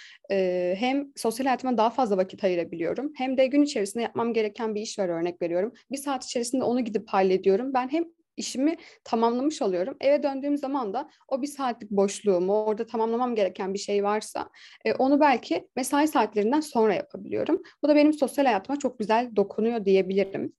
Hem 0.79 1.13
sosyal 1.17 1.47
hayatıma 1.47 1.79
daha 1.79 1.91
fazla 1.91 2.17
vakit 2.17 2.45
ayırabiliyorum 2.45 3.13
hem 3.17 3.37
de 3.39 3.47
gün 3.47 3.63
içerisinde 3.63 4.03
yapmam 4.03 4.33
gereken 4.33 4.75
bir 4.75 4.81
iş 4.81 4.99
var 4.99 5.09
örnek 5.09 5.43
veriyorum. 5.43 5.73
Bir 5.91 5.99
saat 5.99 6.25
içerisinde 6.25 6.65
onu 6.65 6.85
gidip 6.85 7.09
hallediyorum. 7.09 7.75
Ben 7.75 7.89
hem 7.89 8.05
işimi 8.37 8.77
tamamlamış 9.05 9.63
oluyorum. 9.63 9.97
Eve 10.01 10.23
döndüğüm 10.23 10.57
zaman 10.57 10.95
da 10.95 11.11
o 11.29 11.43
bir 11.43 11.47
saatlik 11.47 11.91
boşluğumu, 11.91 12.65
orada 12.65 12.87
tamamlamam 12.87 13.35
gereken 13.35 13.75
bir 13.75 13.79
şey 13.79 14.05
varsa 14.05 14.51
e, 14.85 14.95
onu 14.95 15.21
belki 15.21 15.69
mesai 15.77 16.09
saatlerinden 16.09 16.61
sonra 16.61 16.95
yapabiliyorum. 16.95 17.63
Bu 17.83 17.89
da 17.89 17.95
benim 17.97 18.13
sosyal 18.13 18.45
hayatıma 18.45 18.79
çok 18.79 18.99
güzel 18.99 19.37
dokunuyor 19.37 19.85
diyebilirim. 19.85 20.53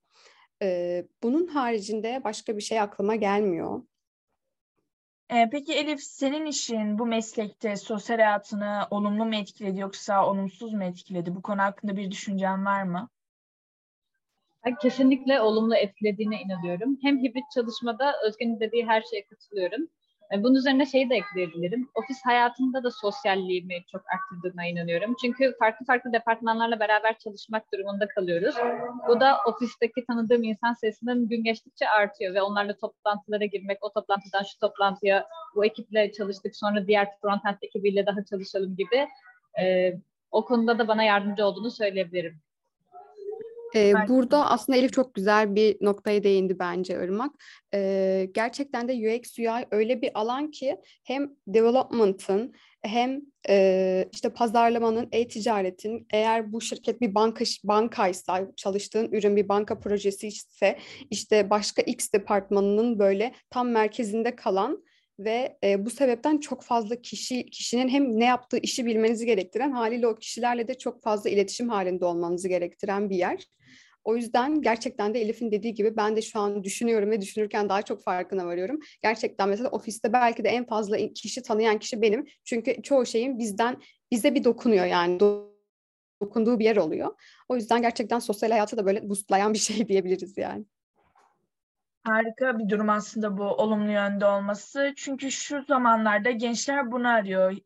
E, 0.62 1.04
bunun 1.24 1.48
haricinde 1.48 2.22
başka 2.24 2.58
bir 2.58 2.62
şey 2.62 2.80
aklıma 2.80 3.16
gelmiyor. 3.16 3.82
E, 5.30 5.50
peki 5.50 5.74
Elif, 5.74 6.04
senin 6.04 6.46
işin 6.46 7.00
bu 7.00 7.06
meslekte 7.06 7.76
sosyal 7.76 8.18
hayatını 8.18 8.88
olumlu 8.92 9.26
mu 9.26 9.36
etkiledi 9.36 9.80
yoksa 9.80 10.26
olumsuz 10.28 10.74
mu 10.74 10.84
etkiledi? 10.84 11.36
Bu 11.36 11.42
konu 11.42 11.62
hakkında 11.62 11.98
bir 11.98 12.12
düşüncen 12.12 12.66
var 12.66 12.84
mı? 12.84 13.10
Kesinlikle 14.82 15.42
olumlu 15.42 15.76
etkilediğine 15.76 16.42
inanıyorum. 16.42 16.98
Hem 17.02 17.18
hibrit 17.18 17.52
çalışmada 17.54 18.14
Özge'nin 18.28 18.60
dediği 18.60 18.86
her 18.86 19.02
şeye 19.02 19.26
katılıyorum. 19.26 19.88
E, 20.34 20.44
bunun 20.44 20.56
üzerine 20.56 20.86
şeyi 20.86 21.10
de 21.10 21.16
ekleyebilirim. 21.16 21.90
Ofis 21.96 22.18
hayatında 22.26 22.84
da 22.84 22.92
sosyalliğimi 22.92 23.86
çok 23.92 24.02
arttırdığına 24.14 24.66
inanıyorum. 24.66 25.16
Çünkü 25.22 25.56
farklı 25.60 25.86
farklı 25.86 26.14
departmanlarla 26.14 26.80
beraber 26.80 27.18
çalışmak 27.18 27.74
durumunda 27.74 28.08
kalıyoruz. 28.08 28.56
Bu 29.08 29.20
da 29.20 29.38
ofisteki 29.48 30.06
tanıdığım 30.06 30.44
insan 30.44 30.74
sayısının 30.74 31.30
gün 31.30 31.44
geçtikçe 31.44 31.90
artıyor 31.90 32.34
ve 32.34 32.42
onlarla 32.42 32.78
toplantılara 32.78 33.46
girmek, 33.46 33.78
o 33.82 33.94
toplantıdan 33.94 34.44
şu 34.44 34.60
toplantıya 34.60 35.28
bu 35.56 35.66
ekiple 35.66 36.12
çalıştık 36.12 36.56
sonra 36.56 36.88
diğer 36.88 37.08
frontend 37.22 37.58
ekibiyle 37.62 38.06
daha 38.06 38.26
çalışalım 38.26 38.76
gibi 38.76 39.08
e, 39.62 39.94
o 40.32 40.46
konuda 40.46 40.80
da 40.80 40.88
bana 40.88 41.04
yardımcı 41.04 41.46
olduğunu 41.46 41.72
söyleyebilirim. 41.72 42.45
Ee, 43.76 43.94
burada 44.08 44.50
aslında 44.52 44.78
Elif 44.78 44.94
çok 44.94 45.16
güzel 45.16 45.56
bir 45.56 45.78
noktaya 45.82 46.24
değindi 46.24 46.60
bence 46.60 46.94
Irmak. 46.94 47.32
Ee, 47.74 48.30
gerçekten 48.34 48.88
de 48.88 48.94
UX 48.94 49.40
UI 49.40 49.66
öyle 49.72 50.02
bir 50.02 50.12
alan 50.14 50.52
ki 50.52 50.78
hem 51.04 51.32
development'ın 51.48 52.54
hem 52.82 53.22
e, 53.50 54.10
işte 54.14 54.30
pazarlamanın, 54.30 55.10
e-ticaretin 55.12 56.08
eğer 56.14 56.54
bu 56.54 56.62
şirket 56.62 57.02
bir 57.02 57.16
banka 57.16 57.46
bankaysa, 57.64 58.48
çalıştığın 58.56 59.12
ürün 59.12 59.36
bir 59.36 59.50
banka 59.50 59.80
projesi 59.80 60.28
ise 60.28 60.78
işte 61.12 61.50
başka 61.50 61.82
X 61.82 62.14
departmanının 62.14 63.00
böyle 63.00 63.34
tam 63.50 63.70
merkezinde 63.70 64.36
kalan 64.36 64.84
ve 65.20 65.58
e, 65.64 65.86
bu 65.86 65.90
sebepten 65.90 66.38
çok 66.38 66.64
fazla 66.64 67.02
kişi 67.02 67.46
kişinin 67.46 67.90
hem 67.90 68.20
ne 68.20 68.26
yaptığı 68.26 68.58
işi 68.58 68.86
bilmenizi 68.86 69.26
gerektiren 69.26 69.72
haliyle 69.72 70.08
o 70.08 70.16
kişilerle 70.16 70.68
de 70.68 70.78
çok 70.78 71.04
fazla 71.04 71.30
iletişim 71.30 71.70
halinde 71.70 72.06
olmanızı 72.06 72.48
gerektiren 72.48 73.10
bir 73.10 73.16
yer. 73.16 73.46
O 74.06 74.16
yüzden 74.16 74.62
gerçekten 74.62 75.14
de 75.14 75.22
Elif'in 75.22 75.52
dediği 75.52 75.74
gibi 75.74 75.98
ben 75.98 76.16
de 76.16 76.22
şu 76.22 76.40
an 76.40 76.64
düşünüyorum 76.64 77.12
ve 77.12 77.22
düşünürken 77.22 77.70
daha 77.70 77.82
çok 77.82 78.04
farkına 78.04 78.46
varıyorum. 78.46 78.80
Gerçekten 79.04 79.50
mesela 79.50 79.70
ofiste 79.70 80.14
belki 80.14 80.44
de 80.44 80.50
en 80.50 80.66
fazla 80.66 80.98
kişi 80.98 81.42
tanıyan 81.42 81.80
kişi 81.80 82.02
benim. 82.02 82.28
Çünkü 82.44 82.82
çoğu 82.82 83.06
şeyin 83.06 83.40
bizden 83.40 83.82
bize 84.12 84.36
bir 84.36 84.44
dokunuyor 84.44 84.86
yani 84.86 85.20
dokunduğu 86.22 86.60
bir 86.60 86.66
yer 86.66 86.78
oluyor. 86.78 87.16
O 87.50 87.56
yüzden 87.56 87.82
gerçekten 87.82 88.20
sosyal 88.20 88.52
hayatı 88.52 88.78
da 88.78 88.86
böyle 88.86 89.10
boostlayan 89.10 89.54
bir 89.54 89.60
şey 89.70 89.88
diyebiliriz 89.88 90.38
yani. 90.38 90.66
Harika 92.04 92.60
bir 92.60 92.70
durum 92.70 92.90
aslında 92.90 93.38
bu 93.38 93.44
olumlu 93.44 93.92
yönde 93.92 94.26
olması. 94.26 94.94
Çünkü 94.96 95.32
şu 95.32 95.64
zamanlarda 95.64 96.32
gençler 96.32 96.92
bunu 96.92 97.08
arıyor. 97.08 97.58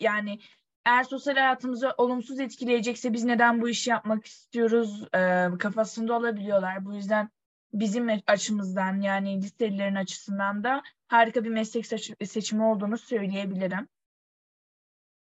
Yani 0.00 0.38
eğer 0.86 1.04
sosyal 1.04 1.34
hayatımızı 1.34 1.94
olumsuz 1.98 2.40
etkileyecekse 2.40 3.12
biz 3.12 3.24
neden 3.24 3.60
bu 3.60 3.68
işi 3.68 3.90
yapmak 3.90 4.26
istiyoruz 4.26 5.02
e, 5.14 5.48
kafasında 5.58 6.14
olabiliyorlar. 6.14 6.84
Bu 6.84 6.94
yüzden 6.94 7.30
bizim 7.72 8.08
açımızdan 8.26 9.00
yani 9.00 9.42
liselilerin 9.42 9.94
açısından 9.94 10.64
da 10.64 10.82
harika 11.08 11.44
bir 11.44 11.50
meslek 11.50 11.86
seçimi 12.28 12.62
olduğunu 12.64 12.98
söyleyebilirim. 12.98 13.88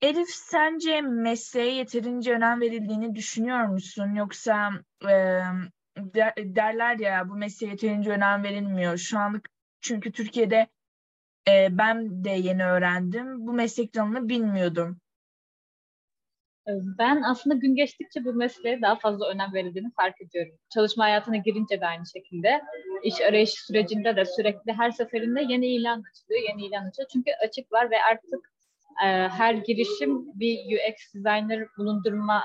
Elif 0.02 0.28
sence 0.28 1.00
mesleğe 1.00 1.74
yeterince 1.74 2.32
önem 2.32 2.60
verildiğini 2.60 3.14
düşünüyor 3.14 3.66
musun? 3.66 4.14
Yoksa 4.14 4.70
e, 5.04 5.42
derler 6.38 6.98
ya 6.98 7.28
bu 7.28 7.34
mesleğe 7.34 7.72
yeterince 7.72 8.10
önem 8.10 8.44
verilmiyor. 8.44 8.96
Şu 8.96 9.18
anlık 9.18 9.48
çünkü 9.80 10.12
Türkiye'de 10.12 10.68
e, 11.48 11.68
ben 11.78 12.24
de 12.24 12.30
yeni 12.30 12.64
öğrendim. 12.64 13.46
Bu 13.46 13.52
meslek 13.52 13.94
dalını 13.94 14.28
bilmiyordum. 14.28 15.01
Ben 16.98 17.22
aslında 17.22 17.54
gün 17.54 17.74
geçtikçe 17.74 18.24
bu 18.24 18.32
mesleğe 18.32 18.82
daha 18.82 18.96
fazla 18.96 19.28
önem 19.28 19.54
verildiğini 19.54 19.92
fark 19.96 20.22
ediyorum. 20.22 20.54
Çalışma 20.74 21.04
hayatına 21.04 21.36
girince 21.36 21.80
de 21.80 21.86
aynı 21.86 22.06
şekilde. 22.06 22.62
iş 23.02 23.20
arayış 23.20 23.50
sürecinde 23.50 24.16
de 24.16 24.24
sürekli 24.24 24.72
her 24.72 24.90
seferinde 24.90 25.42
yeni 25.48 25.66
ilan 25.66 26.02
açılıyor, 26.10 26.48
yeni 26.48 26.66
ilan 26.66 26.88
açılıyor. 26.88 27.08
Çünkü 27.12 27.30
açık 27.46 27.72
var 27.72 27.90
ve 27.90 27.96
artık 28.10 28.52
e, 29.04 29.06
her 29.28 29.54
girişim 29.54 30.40
bir 30.40 30.58
UX 30.58 31.14
designer 31.14 31.66
bulundurma 31.78 32.42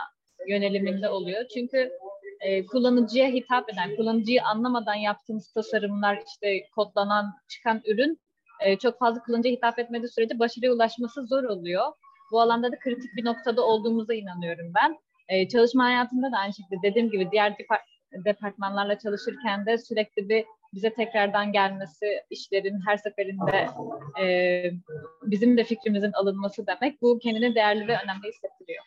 yöneliminde 0.48 1.10
oluyor. 1.10 1.46
Çünkü 1.54 1.92
e, 2.40 2.66
kullanıcıya 2.66 3.28
hitap 3.28 3.70
eden, 3.74 3.96
kullanıcıyı 3.96 4.44
anlamadan 4.44 4.96
yaptığımız 4.96 5.52
tasarımlar, 5.54 6.24
işte 6.28 6.62
kodlanan, 6.76 7.34
çıkan 7.48 7.82
ürün 7.86 8.20
e, 8.60 8.78
çok 8.78 9.00
fazla 9.00 9.22
kullanıcıya 9.22 9.56
hitap 9.56 9.80
etmediği 9.80 10.10
sürece 10.10 10.40
başarıya 10.40 10.74
ulaşması 10.74 11.26
zor 11.28 11.44
oluyor. 11.44 11.84
Bu 12.32 12.42
alanda 12.42 12.72
da 12.72 12.80
kritik 12.80 13.16
bir 13.16 13.26
noktada 13.26 13.66
olduğumuza 13.66 14.14
inanıyorum 14.14 14.72
ben. 14.76 14.98
E, 15.30 15.48
çalışma 15.48 15.86
hayatında 15.86 16.32
da 16.32 16.38
aynı 16.38 16.54
şekilde 16.54 16.76
dediğim 16.84 17.12
gibi 17.12 17.32
diğer 17.32 17.56
departmanlarla 18.26 19.00
çalışırken 19.00 19.66
de 19.66 19.78
sürekli 19.78 20.30
bir 20.30 20.46
bize 20.74 20.94
tekrardan 20.94 21.52
gelmesi, 21.52 22.06
işlerin 22.30 22.80
her 22.86 22.98
seferinde 22.98 23.68
e, 24.22 24.26
bizim 25.24 25.58
de 25.58 25.64
fikrimizin 25.64 26.12
alınması 26.12 26.68
demek 26.68 27.02
bu 27.02 27.20
kendini 27.20 27.56
değerli 27.56 27.88
ve 27.88 27.98
önemli 28.04 28.28
hissettiriyor. 28.28 28.84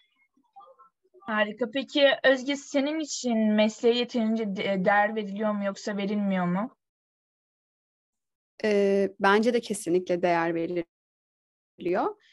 Harika. 1.21 1.71
Peki 1.71 2.09
Özge 2.25 2.57
senin 2.57 2.99
için 2.99 3.53
mesleğe 3.53 3.95
yeterince 3.95 4.57
değer 4.85 5.17
veriliyor 5.17 5.53
mu 5.53 5.65
yoksa 5.65 5.97
verilmiyor 5.97 6.47
mu? 6.47 6.77
E, 8.65 9.09
bence 9.21 9.55
de 9.55 9.61
kesinlikle 9.61 10.23
değer 10.23 10.55
veriliyor. 10.55 10.87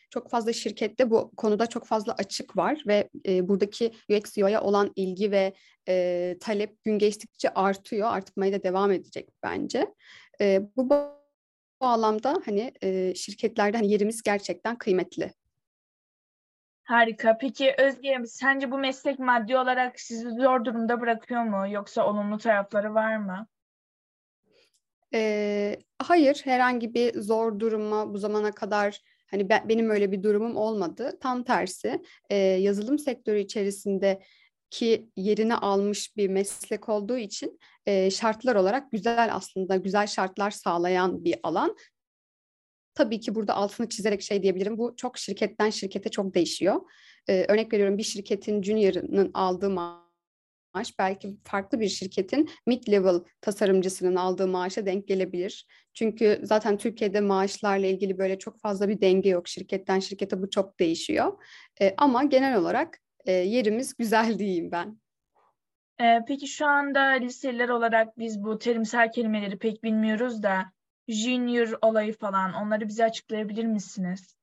Çok 0.09 0.29
fazla 0.29 0.53
şirkette 0.53 1.09
bu 1.09 1.31
konuda 1.37 1.67
çok 1.67 1.85
fazla 1.85 2.13
açık 2.13 2.57
var 2.57 2.83
ve 2.87 3.09
e, 3.27 3.47
buradaki 3.47 3.91
UX 4.09 4.37
UI'ya 4.37 4.61
olan 4.61 4.91
ilgi 4.95 5.31
ve 5.31 5.53
e, 5.89 6.37
talep 6.39 6.83
gün 6.83 6.99
geçtikçe 6.99 7.49
artıyor. 7.49 8.07
Artmaya 8.07 8.53
da 8.53 8.63
devam 8.63 8.91
edecek 8.91 9.29
bence. 9.43 9.93
E, 10.41 10.61
bu 10.77 10.89
bağlamda 11.81 12.41
hani 12.45 12.71
e, 12.83 13.15
şirketlerde 13.15 13.77
hani 13.77 13.91
yerimiz 13.91 14.23
gerçekten 14.23 14.77
kıymetli. 14.77 15.33
Harika. 16.83 17.37
Peki 17.37 17.75
Özge, 17.77 18.17
sence 18.25 18.71
bu 18.71 18.77
meslek 18.77 19.19
maddi 19.19 19.57
olarak 19.57 19.99
sizi 19.99 20.29
zor 20.29 20.65
durumda 20.65 21.01
bırakıyor 21.01 21.43
mu? 21.43 21.65
Yoksa 21.69 22.07
olumlu 22.07 22.37
tarafları 22.37 22.93
var 22.93 23.17
mı? 23.17 23.47
Ee, 25.13 25.79
hayır, 25.99 26.41
herhangi 26.43 26.93
bir 26.93 27.21
zor 27.21 27.59
duruma 27.59 28.13
bu 28.13 28.17
zamana 28.17 28.51
kadar 28.51 29.01
hani 29.27 29.49
ben, 29.49 29.69
benim 29.69 29.89
öyle 29.89 30.11
bir 30.11 30.23
durumum 30.23 30.55
olmadı. 30.55 31.17
Tam 31.21 31.43
tersi, 31.43 32.01
e, 32.29 32.35
yazılım 32.35 32.99
sektörü 32.99 33.39
içerisinde 33.39 34.21
ki 34.69 35.09
yerini 35.15 35.55
almış 35.55 36.17
bir 36.17 36.29
meslek 36.29 36.89
olduğu 36.89 37.17
için 37.17 37.59
e, 37.85 38.11
şartlar 38.11 38.55
olarak 38.55 38.91
güzel 38.91 39.29
aslında 39.31 39.75
güzel 39.75 40.07
şartlar 40.07 40.51
sağlayan 40.51 41.23
bir 41.23 41.35
alan. 41.43 41.75
Tabii 42.93 43.19
ki 43.19 43.35
burada 43.35 43.53
altını 43.53 43.89
çizerek 43.89 44.21
şey 44.21 44.43
diyebilirim. 44.43 44.77
Bu 44.77 44.95
çok 44.95 45.17
şirketten 45.17 45.69
şirkete 45.69 46.09
çok 46.09 46.35
değişiyor. 46.35 46.81
Ee, 47.29 47.45
örnek 47.49 47.73
veriyorum 47.73 47.97
bir 47.97 48.03
şirketin 48.03 48.63
junior'ının 48.63 49.31
aldığı 49.33 49.69
maaş 49.69 50.06
belki 50.99 51.37
farklı 51.43 51.79
bir 51.79 51.89
şirketin 51.89 52.49
mid-level 52.67 53.25
tasarımcısının 53.41 54.15
aldığı 54.15 54.47
maaşa 54.47 54.85
denk 54.85 55.07
gelebilir. 55.07 55.67
Çünkü 55.93 56.39
zaten 56.43 56.77
Türkiye'de 56.77 57.21
maaşlarla 57.21 57.87
ilgili 57.87 58.17
böyle 58.17 58.39
çok 58.39 58.59
fazla 58.59 58.89
bir 58.89 59.01
denge 59.01 59.29
yok. 59.29 59.47
Şirketten 59.47 59.99
şirkete 59.99 60.41
bu 60.41 60.49
çok 60.49 60.79
değişiyor. 60.79 61.43
Ee, 61.81 61.93
ama 61.97 62.23
genel 62.23 62.57
olarak 62.57 62.97
e, 63.25 63.31
yerimiz 63.31 63.97
güzel 63.97 64.39
diyeyim 64.39 64.71
ben. 64.71 64.99
Ee, 66.01 66.19
peki 66.27 66.47
şu 66.47 66.65
anda 66.65 67.01
liseliler 67.01 67.69
olarak 67.69 68.17
biz 68.17 68.43
bu 68.43 68.57
terimsel 68.57 69.11
kelimeleri 69.11 69.57
pek 69.57 69.83
bilmiyoruz 69.83 70.43
da 70.43 70.65
junior 71.07 71.77
olayı 71.81 72.13
falan 72.13 72.53
onları 72.53 72.87
bize 72.87 73.05
açıklayabilir 73.05 73.65
misiniz? 73.65 74.36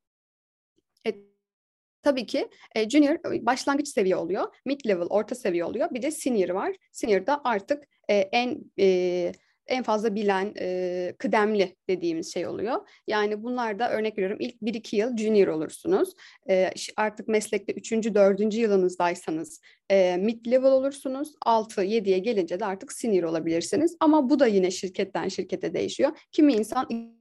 E, 2.04 2.10
tabii 2.10 2.26
ki 2.26 2.48
e, 2.74 2.90
junior 2.90 3.16
başlangıç 3.24 3.88
seviye 3.88 4.16
oluyor, 4.16 4.54
mid 4.66 4.80
level 4.86 5.06
orta 5.06 5.34
seviye 5.34 5.64
oluyor, 5.64 5.90
bir 5.90 6.02
de 6.02 6.10
senior 6.10 6.48
var. 6.48 6.76
Senior 6.92 7.26
da 7.26 7.40
artık 7.44 7.84
e, 8.08 8.14
en 8.14 8.58
e, 8.80 9.32
en 9.66 9.82
fazla 9.82 10.14
bilen 10.14 10.54
e, 10.60 11.14
kıdemli 11.18 11.76
dediğimiz 11.88 12.32
şey 12.32 12.46
oluyor. 12.46 12.88
Yani 13.06 13.42
bunlar 13.42 13.78
da 13.78 13.90
örnek 13.90 14.18
veriyorum 14.18 14.38
ilk 14.40 14.62
1-2 14.62 14.96
yıl 14.96 15.16
junior 15.16 15.48
olursunuz. 15.48 16.08
E, 16.50 16.70
artık 16.96 17.28
meslekte 17.28 17.72
3. 17.72 17.92
4. 17.92 18.54
yılınızdaysanız 18.54 19.60
e, 19.90 20.16
mid 20.16 20.46
level 20.46 20.70
olursunuz. 20.70 21.34
6-7'ye 21.46 22.18
gelince 22.18 22.60
de 22.60 22.64
artık 22.64 22.92
senior 22.92 23.22
olabilirsiniz. 23.22 23.96
Ama 24.00 24.30
bu 24.30 24.38
da 24.38 24.46
yine 24.46 24.70
şirketten 24.70 25.28
şirkete 25.28 25.74
değişiyor. 25.74 26.10
Kimi 26.32 26.52
insan 26.52 27.14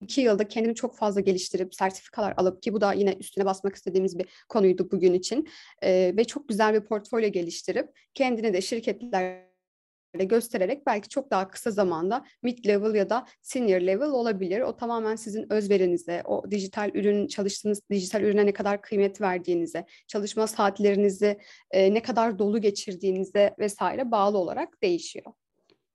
iki 0.00 0.20
yılda 0.20 0.48
kendini 0.48 0.74
çok 0.74 0.96
fazla 0.96 1.20
geliştirip 1.20 1.74
sertifikalar 1.74 2.34
alıp 2.36 2.62
ki 2.62 2.72
bu 2.72 2.80
da 2.80 2.92
yine 2.92 3.12
üstüne 3.12 3.44
basmak 3.44 3.74
istediğimiz 3.74 4.18
bir 4.18 4.26
konuydu 4.48 4.90
bugün 4.90 5.14
için 5.14 5.48
e, 5.82 6.12
ve 6.16 6.24
çok 6.24 6.48
güzel 6.48 6.74
bir 6.74 6.80
portfolyo 6.80 7.28
geliştirip 7.28 7.88
kendini 8.14 8.52
de 8.52 8.60
şirketler 8.60 9.48
göstererek 10.14 10.86
belki 10.86 11.08
çok 11.08 11.30
daha 11.30 11.48
kısa 11.48 11.70
zamanda 11.70 12.24
mid 12.42 12.66
level 12.66 12.94
ya 12.94 13.10
da 13.10 13.26
senior 13.42 13.80
level 13.80 14.08
olabilir. 14.08 14.60
O 14.60 14.76
tamamen 14.76 15.16
sizin 15.16 15.52
özverinize, 15.52 16.22
o 16.24 16.50
dijital 16.50 16.90
ürün 16.94 17.26
çalıştığınız 17.26 17.82
dijital 17.90 18.22
ürüne 18.22 18.46
ne 18.46 18.52
kadar 18.52 18.82
kıymet 18.82 19.20
verdiğinize, 19.20 19.86
çalışma 20.06 20.46
saatlerinizi 20.46 21.38
e, 21.70 21.94
ne 21.94 22.02
kadar 22.02 22.38
dolu 22.38 22.60
geçirdiğinize 22.60 23.54
vesaire 23.58 24.10
bağlı 24.10 24.38
olarak 24.38 24.82
değişiyor. 24.82 25.26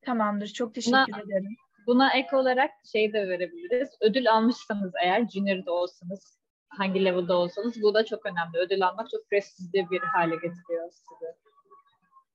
Tamamdır. 0.01 0.47
Çok 0.47 0.75
teşekkür 0.75 0.97
buna, 0.97 1.21
ederim. 1.21 1.55
Buna 1.87 2.13
ek 2.13 2.35
olarak 2.35 2.71
şey 2.91 3.13
de 3.13 3.27
verebiliriz. 3.27 3.89
Ödül 4.01 4.31
almışsanız 4.31 4.91
eğer 5.03 5.27
junior 5.27 5.65
da 5.65 5.71
olsanız 5.71 6.39
hangi 6.69 7.05
level'da 7.05 7.37
olsanız 7.37 7.81
bu 7.81 7.93
da 7.93 8.05
çok 8.05 8.25
önemli. 8.25 8.57
Ödül 8.57 8.87
almak 8.87 9.09
çok 9.09 9.29
prestijli 9.29 9.89
bir 9.91 9.99
hale 9.99 10.35
getiriyor 10.35 10.91
sizi. 10.91 11.31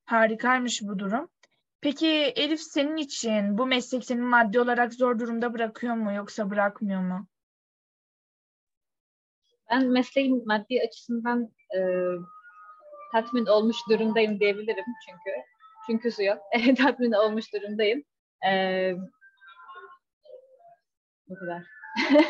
Harikaymış 0.04 0.82
bu 0.82 0.98
durum. 0.98 1.28
Peki 1.80 2.08
Elif 2.36 2.60
senin 2.60 2.96
için 2.96 3.58
bu 3.58 3.66
meslek 3.66 4.04
seni 4.04 4.20
maddi 4.20 4.60
olarak 4.60 4.94
zor 4.94 5.18
durumda 5.18 5.54
bırakıyor 5.54 5.94
mu 5.94 6.12
yoksa 6.12 6.50
bırakmıyor 6.50 7.00
mu? 7.00 7.26
Ben 9.70 9.86
mesleğin 9.86 10.46
maddi 10.46 10.80
açısından 10.86 11.52
e, 11.76 11.78
tatmin 13.12 13.46
olmuş 13.46 13.76
durumdayım 13.90 14.40
diyebilirim 14.40 14.84
çünkü. 15.06 15.30
Çünkü 15.86 16.12
su 16.12 16.22
yok. 16.22 16.38
tatmin 16.78 17.12
olmuş 17.12 17.54
durumdayım. 17.54 18.02
E, 18.46 18.92
bu 21.28 21.34
kadar. 21.34 21.62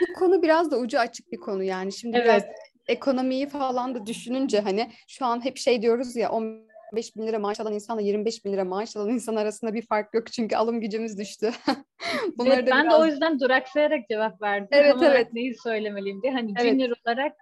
bu 0.00 0.12
konu 0.18 0.42
biraz 0.42 0.70
da 0.70 0.78
ucu 0.78 0.98
açık 0.98 1.32
bir 1.32 1.36
konu 1.36 1.62
yani. 1.62 1.92
Şimdi 1.92 2.16
evet. 2.16 2.26
biraz 2.26 2.42
ekonomiyi 2.88 3.48
falan 3.48 3.94
da 3.94 4.06
düşününce 4.06 4.60
hani 4.60 4.90
şu 5.08 5.26
an 5.26 5.44
hep 5.44 5.56
şey 5.56 5.82
diyoruz 5.82 6.16
ya 6.16 6.30
15 6.30 7.16
bin 7.16 7.26
lira 7.26 7.38
maaş 7.38 7.60
alan 7.60 7.72
insanla 7.72 8.00
25 8.00 8.44
bin 8.44 8.52
lira 8.52 8.64
maaş 8.64 8.96
alan 8.96 9.08
insan 9.08 9.36
arasında 9.36 9.74
bir 9.74 9.86
fark 9.86 10.14
yok 10.14 10.32
çünkü 10.32 10.56
alım 10.56 10.80
gücümüz 10.80 11.18
düştü. 11.18 11.50
Bunları 12.38 12.60
evet, 12.60 12.68
ben 12.70 12.84
biraz... 12.84 12.92
de 12.92 13.02
o 13.02 13.06
yüzden 13.06 13.40
duraksayarak 13.40 14.08
cevap 14.08 14.42
verdim. 14.42 14.68
Evet 14.70 14.92
Tam 14.92 15.04
evet. 15.04 15.32
Neyi 15.32 15.54
söylemeliyim 15.62 16.22
diye. 16.22 16.32
Hani 16.32 16.54
evet. 16.60 16.70
junior 16.70 16.96
olarak 17.06 17.32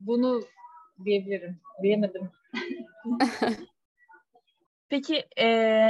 bunu 0.00 0.42
diyebilirim. 1.04 1.60
Diyemedim. 1.82 2.30
Peki 4.92 5.24
e, 5.36 5.46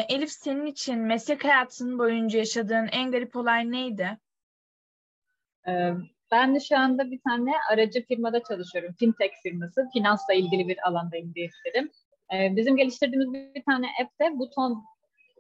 Elif 0.09 0.31
senin 0.31 0.67
için 0.67 0.99
meslek 0.99 1.45
hayatının 1.45 1.99
boyunca 1.99 2.39
yaşadığın 2.39 2.89
en 2.93 3.11
garip 3.11 3.37
olay 3.37 3.71
neydi? 3.71 4.19
Ee, 5.69 5.93
ben 6.33 6.55
de 6.55 6.61
şu 6.61 6.79
anda 6.79 7.11
bir 7.11 7.21
tane 7.21 7.53
aracı 7.71 8.07
firmada 8.07 8.43
çalışıyorum. 8.43 8.95
Fintech 8.99 9.33
firması. 9.43 9.89
Finansla 9.93 10.35
ilgili 10.35 10.69
bir 10.69 10.89
alandayım 10.89 11.35
diyebilirim. 11.35 11.91
Ee, 12.35 12.57
bizim 12.57 12.77
geliştirdiğimiz 12.77 13.55
bir 13.55 13.63
tane 13.63 13.87
app'te 14.03 14.39
buton 14.39 14.85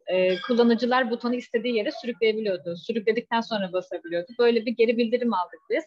e, 0.06 0.40
kullanıcılar 0.40 1.10
butonu 1.10 1.34
istediği 1.34 1.76
yere 1.76 1.90
sürükleyebiliyordu. 1.90 2.76
Sürükledikten 2.76 3.40
sonra 3.40 3.72
basabiliyordu. 3.72 4.32
Böyle 4.38 4.66
bir 4.66 4.72
geri 4.72 4.96
bildirim 4.96 5.34
aldık 5.34 5.60
biz. 5.70 5.84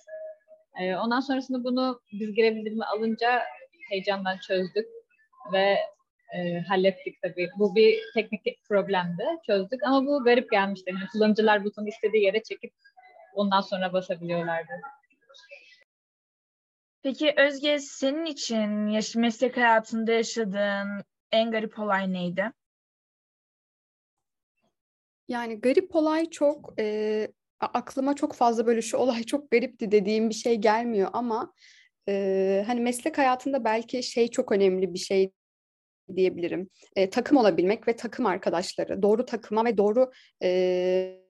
E, 0.82 0.96
ondan 0.96 1.20
sonrasında 1.20 1.64
bunu 1.64 2.02
biz 2.12 2.34
geri 2.34 2.56
bildirimi 2.56 2.86
alınca 2.86 3.44
heyecandan 3.90 4.38
çözdük 4.38 4.86
ve 5.54 5.78
e, 6.34 6.60
hallettik 6.60 7.22
tabii. 7.22 7.50
Bu 7.60 7.76
bir 7.76 8.00
teknik 8.14 8.64
problemdi. 8.64 9.24
Çözdük 9.48 9.84
ama 9.84 10.06
bu 10.06 10.24
garip 10.24 10.52
gelmişti. 10.52 10.92
Yani 10.92 11.08
kullanıcılar 11.12 11.64
butonu 11.64 11.88
istediği 11.88 12.24
yere 12.24 12.44
çekip 12.44 12.74
ondan 13.34 13.62
sonra 13.62 13.94
basabiliyorlardı. 13.94 14.72
Peki 17.04 17.34
Özge 17.38 17.80
senin 17.80 18.26
için 18.26 18.88
yaş 18.88 19.16
meslek 19.16 19.58
hayatında 19.58 20.12
yaşadığın 20.12 21.04
en 21.32 21.52
garip 21.52 21.80
olay 21.80 22.14
neydi? 22.14 22.52
Yani 25.28 25.62
garip 25.62 25.96
olay 25.96 26.30
çok 26.30 26.74
e, 26.80 27.28
aklıma 27.60 28.16
çok 28.16 28.36
fazla 28.36 28.68
böyle 28.68 28.82
şu 28.82 28.98
olay 28.98 29.24
çok 29.24 29.52
garipti 29.52 29.92
dediğim 29.92 30.30
bir 30.30 30.36
şey 30.36 30.56
gelmiyor 30.56 31.10
ama 31.14 31.54
e, 32.10 32.64
hani 32.68 32.80
meslek 32.82 33.18
hayatında 33.18 33.64
belki 33.64 34.04
şey 34.04 34.28
çok 34.28 34.52
önemli 34.52 34.94
bir 34.94 35.00
şey 35.00 35.32
diyebilirim. 36.16 36.70
E, 36.96 37.10
takım 37.10 37.38
olabilmek 37.38 37.88
ve 37.88 37.96
takım 37.96 38.26
arkadaşları, 38.26 39.02
doğru 39.02 39.26
takıma 39.26 39.66
ve 39.66 39.78
doğru 39.78 40.12
e, 40.44 41.26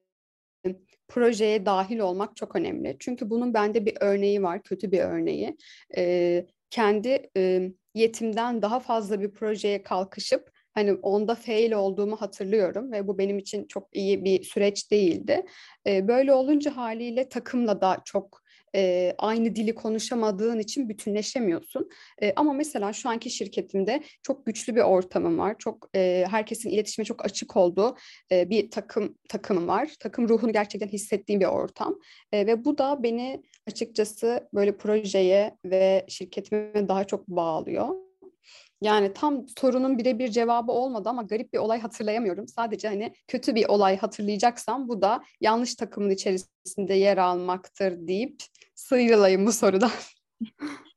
projeye 1.07 1.65
dahil 1.65 1.99
olmak 1.99 2.35
çok 2.35 2.55
önemli. 2.55 2.95
Çünkü 2.99 3.29
bunun 3.29 3.53
bende 3.53 3.85
bir 3.85 3.97
örneği 3.99 4.43
var, 4.43 4.63
kötü 4.63 4.91
bir 4.91 4.99
örneği. 4.99 5.57
E, 5.97 6.45
kendi 6.69 7.29
e, 7.37 7.71
yetimden 7.93 8.61
daha 8.61 8.79
fazla 8.79 9.21
bir 9.21 9.31
projeye 9.31 9.83
kalkışıp 9.83 10.51
hani 10.73 10.93
onda 10.93 11.35
fail 11.35 11.71
olduğumu 11.71 12.15
hatırlıyorum 12.15 12.91
ve 12.91 13.07
bu 13.07 13.17
benim 13.17 13.37
için 13.37 13.67
çok 13.67 13.89
iyi 13.93 14.23
bir 14.23 14.43
süreç 14.43 14.91
değildi. 14.91 15.45
E, 15.87 16.07
böyle 16.07 16.33
olunca 16.33 16.77
haliyle 16.77 17.29
takımla 17.29 17.81
da 17.81 17.97
çok 18.05 18.44
e, 18.75 19.13
aynı 19.17 19.55
dili 19.55 19.75
konuşamadığın 19.75 20.59
için 20.59 20.89
bütünleşemiyorsun. 20.89 21.89
E, 22.21 22.33
ama 22.35 22.53
mesela 22.53 22.93
şu 22.93 23.09
anki 23.09 23.29
şirketimde 23.29 24.03
çok 24.23 24.45
güçlü 24.45 24.75
bir 24.75 24.81
ortamım 24.81 25.39
var. 25.39 25.55
Çok 25.59 25.89
e, 25.95 26.25
herkesin 26.29 26.69
iletişime 26.69 27.05
çok 27.05 27.25
açık 27.25 27.55
olduğu 27.57 27.95
e, 28.31 28.49
bir 28.49 28.71
takım 28.71 29.17
takımım 29.29 29.67
var. 29.67 29.89
Takım 29.99 30.29
ruhunu 30.29 30.53
gerçekten 30.53 30.87
hissettiğim 30.87 31.41
bir 31.41 31.45
ortam. 31.45 31.99
E, 32.31 32.47
ve 32.47 32.65
bu 32.65 32.77
da 32.77 33.03
beni 33.03 33.43
açıkçası 33.67 34.49
böyle 34.53 34.77
projeye 34.77 35.57
ve 35.65 36.05
şirketime 36.07 36.87
daha 36.87 37.03
çok 37.03 37.27
bağlıyor. 37.27 38.04
Yani 38.81 39.13
tam 39.13 39.47
sorunun 39.47 39.97
birebir 39.97 40.27
cevabı 40.27 40.71
olmadı 40.71 41.09
ama 41.09 41.23
garip 41.23 41.53
bir 41.53 41.57
olay 41.57 41.81
hatırlayamıyorum. 41.81 42.47
Sadece 42.47 42.87
hani 42.87 43.13
kötü 43.27 43.55
bir 43.55 43.65
olay 43.65 43.97
hatırlayacaksam 43.97 44.87
bu 44.87 45.01
da 45.01 45.23
yanlış 45.41 45.75
takımın 45.75 46.09
içerisinde 46.09 46.93
yer 46.93 47.17
almaktır 47.17 48.07
deyip 48.07 48.43
sıyrılayım 48.75 49.45
bu 49.45 49.51
sorudan. 49.51 49.91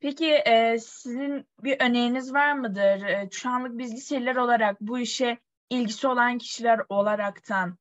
Peki 0.00 0.32
e, 0.34 0.78
sizin 0.78 1.46
bir 1.62 1.80
öneriniz 1.80 2.34
var 2.34 2.52
mıdır? 2.52 3.02
E, 3.02 3.28
şu 3.30 3.50
anlık 3.50 3.78
biz 3.78 3.92
liseliler 3.92 4.36
olarak 4.36 4.80
bu 4.80 4.98
işe 4.98 5.38
ilgisi 5.70 6.06
olan 6.08 6.38
kişiler 6.38 6.80
olaraktan 6.88 7.78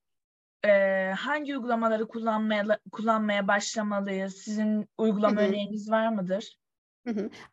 e, 0.66 0.70
hangi 1.12 1.58
uygulamaları 1.58 2.08
kullanmaya 2.08 2.80
kullanmaya 2.92 3.48
başlamalıyız? 3.48 4.36
Sizin 4.36 4.90
uygulama 4.98 5.42
öneriniz 5.42 5.92
var 5.92 6.08
mıdır? 6.08 6.61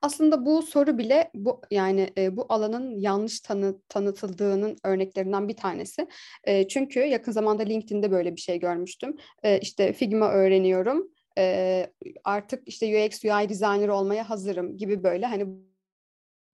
Aslında 0.02 0.46
bu 0.46 0.62
soru 0.62 0.98
bile 0.98 1.30
bu 1.34 1.61
yani 1.70 2.11
e, 2.18 2.37
bu 2.37 2.46
alanın 2.48 3.00
yanlış 3.00 3.40
tanı, 3.40 3.80
tanıtıldığının 3.88 4.76
örneklerinden 4.84 5.48
bir 5.48 5.56
tanesi. 5.56 6.08
E, 6.44 6.68
çünkü 6.68 7.00
yakın 7.00 7.32
zamanda 7.32 7.62
LinkedIn'de 7.62 8.11
böyle 8.11 8.37
bir 8.37 8.40
şey 8.40 8.61
görmüştüm. 8.61 9.16
E, 9.42 9.61
işte 9.61 9.92
Figma 9.92 10.32
öğreniyorum. 10.32 11.11
E, 11.38 11.87
artık 12.24 12.68
işte 12.68 13.06
UX 13.06 13.24
UI 13.24 13.48
designer 13.48 13.88
olmaya 13.88 14.30
hazırım 14.30 14.76
gibi 14.76 15.02
böyle 15.02 15.26
hani 15.26 15.46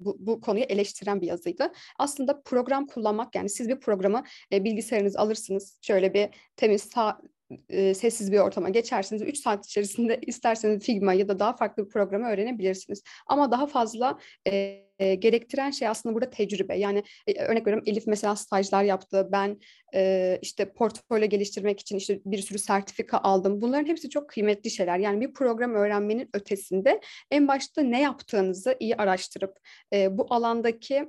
bu, 0.00 0.16
bu 0.18 0.40
konuyu 0.40 0.64
eleştiren 0.64 1.20
bir 1.20 1.26
yazıydı. 1.26 1.72
Aslında 1.98 2.42
program 2.42 2.86
kullanmak 2.86 3.34
yani 3.34 3.48
siz 3.48 3.68
bir 3.68 3.80
programı 3.80 4.24
e, 4.52 4.64
bilgisayarınız 4.64 5.16
alırsınız. 5.16 5.78
Şöyle 5.82 6.14
bir 6.14 6.28
temiz 6.56 6.82
sağ, 6.82 7.20
e, 7.68 7.94
sessiz 7.94 8.32
bir 8.32 8.38
ortama 8.38 8.68
geçersiniz. 8.68 9.22
3 9.22 9.38
saat 9.38 9.66
içerisinde 9.66 10.20
isterseniz 10.26 10.84
Figma 10.84 11.12
ya 11.12 11.28
da 11.28 11.38
daha 11.38 11.56
farklı 11.56 11.84
bir 11.84 11.90
programı 11.90 12.28
öğrenebilirsiniz. 12.28 13.02
Ama 13.26 13.50
daha 13.50 13.66
fazla 13.66 14.18
e, 14.48 14.84
e, 14.98 15.14
gerektiren 15.14 15.70
şey 15.70 15.88
aslında 15.88 16.14
burada 16.14 16.30
tecrübe. 16.30 16.78
Yani 16.78 17.02
e, 17.26 17.42
örnek 17.42 17.66
veriyorum 17.66 17.84
Elif 17.86 18.06
mesela 18.06 18.36
stajlar 18.36 18.84
yaptı. 18.84 19.28
Ben 19.32 19.60
e, 19.94 20.38
işte 20.42 20.72
portfolyo 20.72 21.28
geliştirmek 21.28 21.80
için 21.80 21.96
işte 21.96 22.20
bir 22.24 22.38
sürü 22.38 22.58
sertifika 22.58 23.18
aldım. 23.18 23.60
Bunların 23.60 23.86
hepsi 23.86 24.10
çok 24.10 24.28
kıymetli 24.28 24.70
şeyler. 24.70 24.98
Yani 24.98 25.20
bir 25.20 25.32
program 25.32 25.74
öğrenmenin 25.74 26.28
ötesinde 26.34 27.00
en 27.30 27.48
başta 27.48 27.82
ne 27.82 28.00
yaptığınızı 28.00 28.76
iyi 28.80 28.96
araştırıp 28.96 29.58
e, 29.92 30.18
bu 30.18 30.26
alandaki 30.30 31.08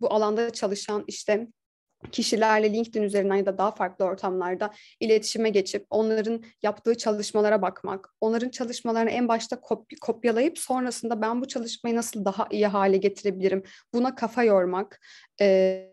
bu 0.00 0.14
alanda 0.14 0.50
çalışan 0.50 1.04
işte 1.06 1.46
kişilerle 2.12 2.72
LinkedIn 2.72 3.02
üzerinden 3.02 3.36
ya 3.36 3.46
da 3.46 3.58
daha 3.58 3.70
farklı 3.70 4.04
ortamlarda 4.04 4.70
iletişime 5.00 5.50
geçip 5.50 5.86
onların 5.90 6.44
yaptığı 6.62 6.94
çalışmalara 6.94 7.62
bakmak, 7.62 8.14
onların 8.20 8.48
çalışmalarını 8.48 9.10
en 9.10 9.28
başta 9.28 9.56
kop- 9.56 10.00
kopyalayıp 10.00 10.58
sonrasında 10.58 11.22
ben 11.22 11.40
bu 11.40 11.48
çalışmayı 11.48 11.96
nasıl 11.96 12.24
daha 12.24 12.46
iyi 12.50 12.66
hale 12.66 12.96
getirebilirim 12.96 13.62
buna 13.94 14.14
kafa 14.14 14.44
yormak, 14.44 15.00
e, 15.40 15.92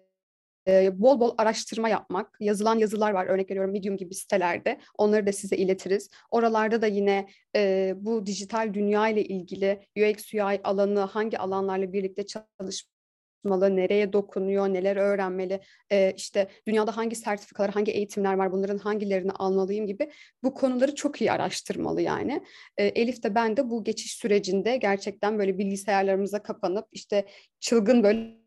bol 0.93 1.19
bol 1.19 1.35
araştırma 1.37 1.89
yapmak, 1.89 2.37
yazılan 2.39 2.79
yazılar 2.79 3.11
var 3.11 3.25
örnek 3.25 3.51
veriyorum 3.51 3.71
Medium 3.71 3.97
gibi 3.97 4.13
sitelerde 4.13 4.79
onları 4.97 5.27
da 5.27 5.31
size 5.31 5.57
iletiriz. 5.57 6.09
Oralarda 6.31 6.81
da 6.81 6.87
yine 6.87 7.27
e, 7.55 7.93
bu 7.95 8.25
dijital 8.25 8.73
dünya 8.73 9.09
ile 9.09 9.23
ilgili 9.23 9.79
UX 9.97 10.33
UI 10.33 10.59
alanı 10.63 10.99
hangi 10.99 11.39
alanlarla 11.39 11.93
birlikte 11.93 12.25
çalışmak 12.25 12.98
çalışmalı, 13.43 13.75
nereye 13.75 14.13
dokunuyor, 14.13 14.67
neler 14.67 14.97
öğrenmeli, 14.97 15.59
e, 15.91 16.13
işte 16.17 16.47
dünyada 16.67 16.97
hangi 16.97 17.15
sertifikalar, 17.15 17.71
hangi 17.71 17.91
eğitimler 17.91 18.33
var, 18.33 18.51
bunların 18.51 18.77
hangilerini 18.77 19.31
almalıyım 19.31 19.87
gibi 19.87 20.11
bu 20.43 20.53
konuları 20.53 20.95
çok 20.95 21.21
iyi 21.21 21.31
araştırmalı 21.31 22.01
yani. 22.01 22.43
E, 22.77 22.85
Elif 22.85 23.23
de 23.23 23.35
ben 23.35 23.57
de 23.57 23.69
bu 23.69 23.83
geçiş 23.83 24.13
sürecinde 24.15 24.77
gerçekten 24.77 25.39
böyle 25.39 25.57
bilgisayarlarımıza 25.57 26.43
kapanıp 26.43 26.85
işte 26.91 27.25
çılgın 27.59 28.03
böyle 28.03 28.39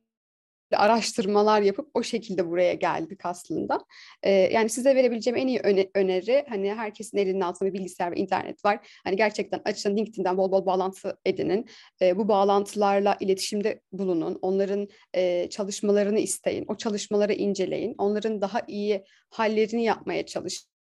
araştırmalar 0.76 1.62
yapıp 1.62 1.90
o 1.94 2.02
şekilde 2.02 2.48
buraya 2.50 2.74
geldik 2.74 3.20
aslında. 3.24 3.85
Ee, 4.22 4.30
yani 4.30 4.68
size 4.68 4.94
verebileceğim 4.94 5.37
en 5.37 5.46
iyi 5.46 5.58
öne- 5.58 5.90
öneri 5.94 6.44
hani 6.48 6.74
herkesin 6.74 7.18
elinin 7.18 7.40
altında 7.40 7.72
bir 7.72 7.78
bilgisayar 7.78 8.12
ve 8.12 8.16
internet 8.16 8.64
var. 8.64 9.00
Hani 9.04 9.16
gerçekten 9.16 9.61
açın 9.64 9.96
LinkedIn'den 9.96 10.37
bol 10.37 10.52
bol 10.52 10.66
bağlantı 10.66 11.18
edinin. 11.24 11.66
Ee, 12.02 12.16
bu 12.16 12.28
bağlantılarla 12.28 13.16
iletişimde 13.20 13.80
bulunun. 13.92 14.38
Onların 14.42 14.88
e, 15.14 15.48
çalışmalarını 15.50 16.18
isteyin. 16.18 16.64
O 16.68 16.76
çalışmaları 16.76 17.32
inceleyin. 17.32 17.94
Onların 17.98 18.40
daha 18.40 18.61
iyi 18.68 19.04
hallerini 19.30 19.85
yapmaya 19.85 20.26
çalışın 20.26 20.72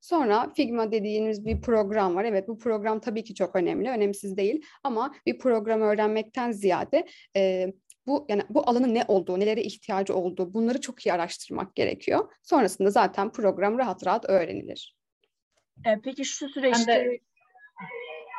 Sonra 0.00 0.52
Figma 0.56 0.92
dediğimiz 0.92 1.44
bir 1.44 1.60
program 1.60 2.16
var. 2.16 2.24
Evet 2.24 2.48
bu 2.48 2.58
program 2.58 3.00
tabii 3.00 3.24
ki 3.24 3.34
çok 3.34 3.56
önemli, 3.56 3.90
önemsiz 3.90 4.36
değil. 4.36 4.62
Ama 4.84 5.14
bir 5.26 5.38
program 5.38 5.80
öğrenmekten 5.80 6.52
ziyade 6.52 7.06
e, 7.36 7.72
bu 8.06 8.26
yani 8.28 8.42
bu 8.48 8.70
alanın 8.70 8.94
ne 8.94 9.04
olduğu, 9.08 9.40
nelere 9.40 9.62
ihtiyacı 9.62 10.14
olduğu 10.14 10.54
bunları 10.54 10.80
çok 10.80 11.06
iyi 11.06 11.12
araştırmak 11.12 11.76
gerekiyor. 11.76 12.32
Sonrasında 12.42 12.90
zaten 12.90 13.32
program 13.32 13.78
rahat 13.78 14.06
rahat 14.06 14.24
öğrenilir. 14.28 14.96
E, 15.86 16.00
peki 16.04 16.24
şu 16.24 16.48
süreçte 16.48 16.86
ben 16.88 17.04
de, 17.04 17.20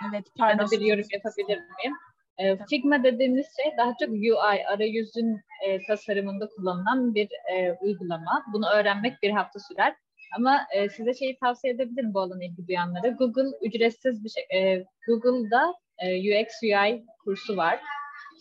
evet 0.09 0.25
pardon. 0.37 0.59
Ben 0.59 0.79
de 0.79 0.83
bir 0.83 0.85
yorum 0.85 1.05
yapabilir 1.13 1.57
miyim? 1.57 1.95
E, 2.37 2.57
Figma 2.69 3.03
dediğimiz 3.03 3.45
şey 3.61 3.77
daha 3.77 3.93
çok 3.99 4.09
UI, 4.09 4.67
arayüzün 4.67 5.41
e, 5.65 5.85
tasarımında 5.87 6.49
kullanılan 6.49 7.15
bir 7.15 7.29
e, 7.53 7.77
uygulama. 7.81 8.45
Bunu 8.53 8.69
öğrenmek 8.69 9.21
bir 9.23 9.29
hafta 9.29 9.59
sürer. 9.59 9.95
Ama 10.37 10.61
e, 10.75 10.89
size 10.89 11.13
şeyi 11.13 11.37
tavsiye 11.39 11.73
edebilirim 11.73 12.13
bu 12.13 12.19
alana 12.19 12.43
ilgi 12.43 12.67
duyanlara. 12.67 13.07
Google 13.07 13.57
ücretsiz 13.61 14.23
bir 14.23 14.29
şey. 14.29 14.43
E, 14.59 14.85
Google'da 15.07 15.73
e, 15.97 16.19
UX 16.19 16.47
UI 16.63 17.05
kursu 17.23 17.57
var 17.57 17.79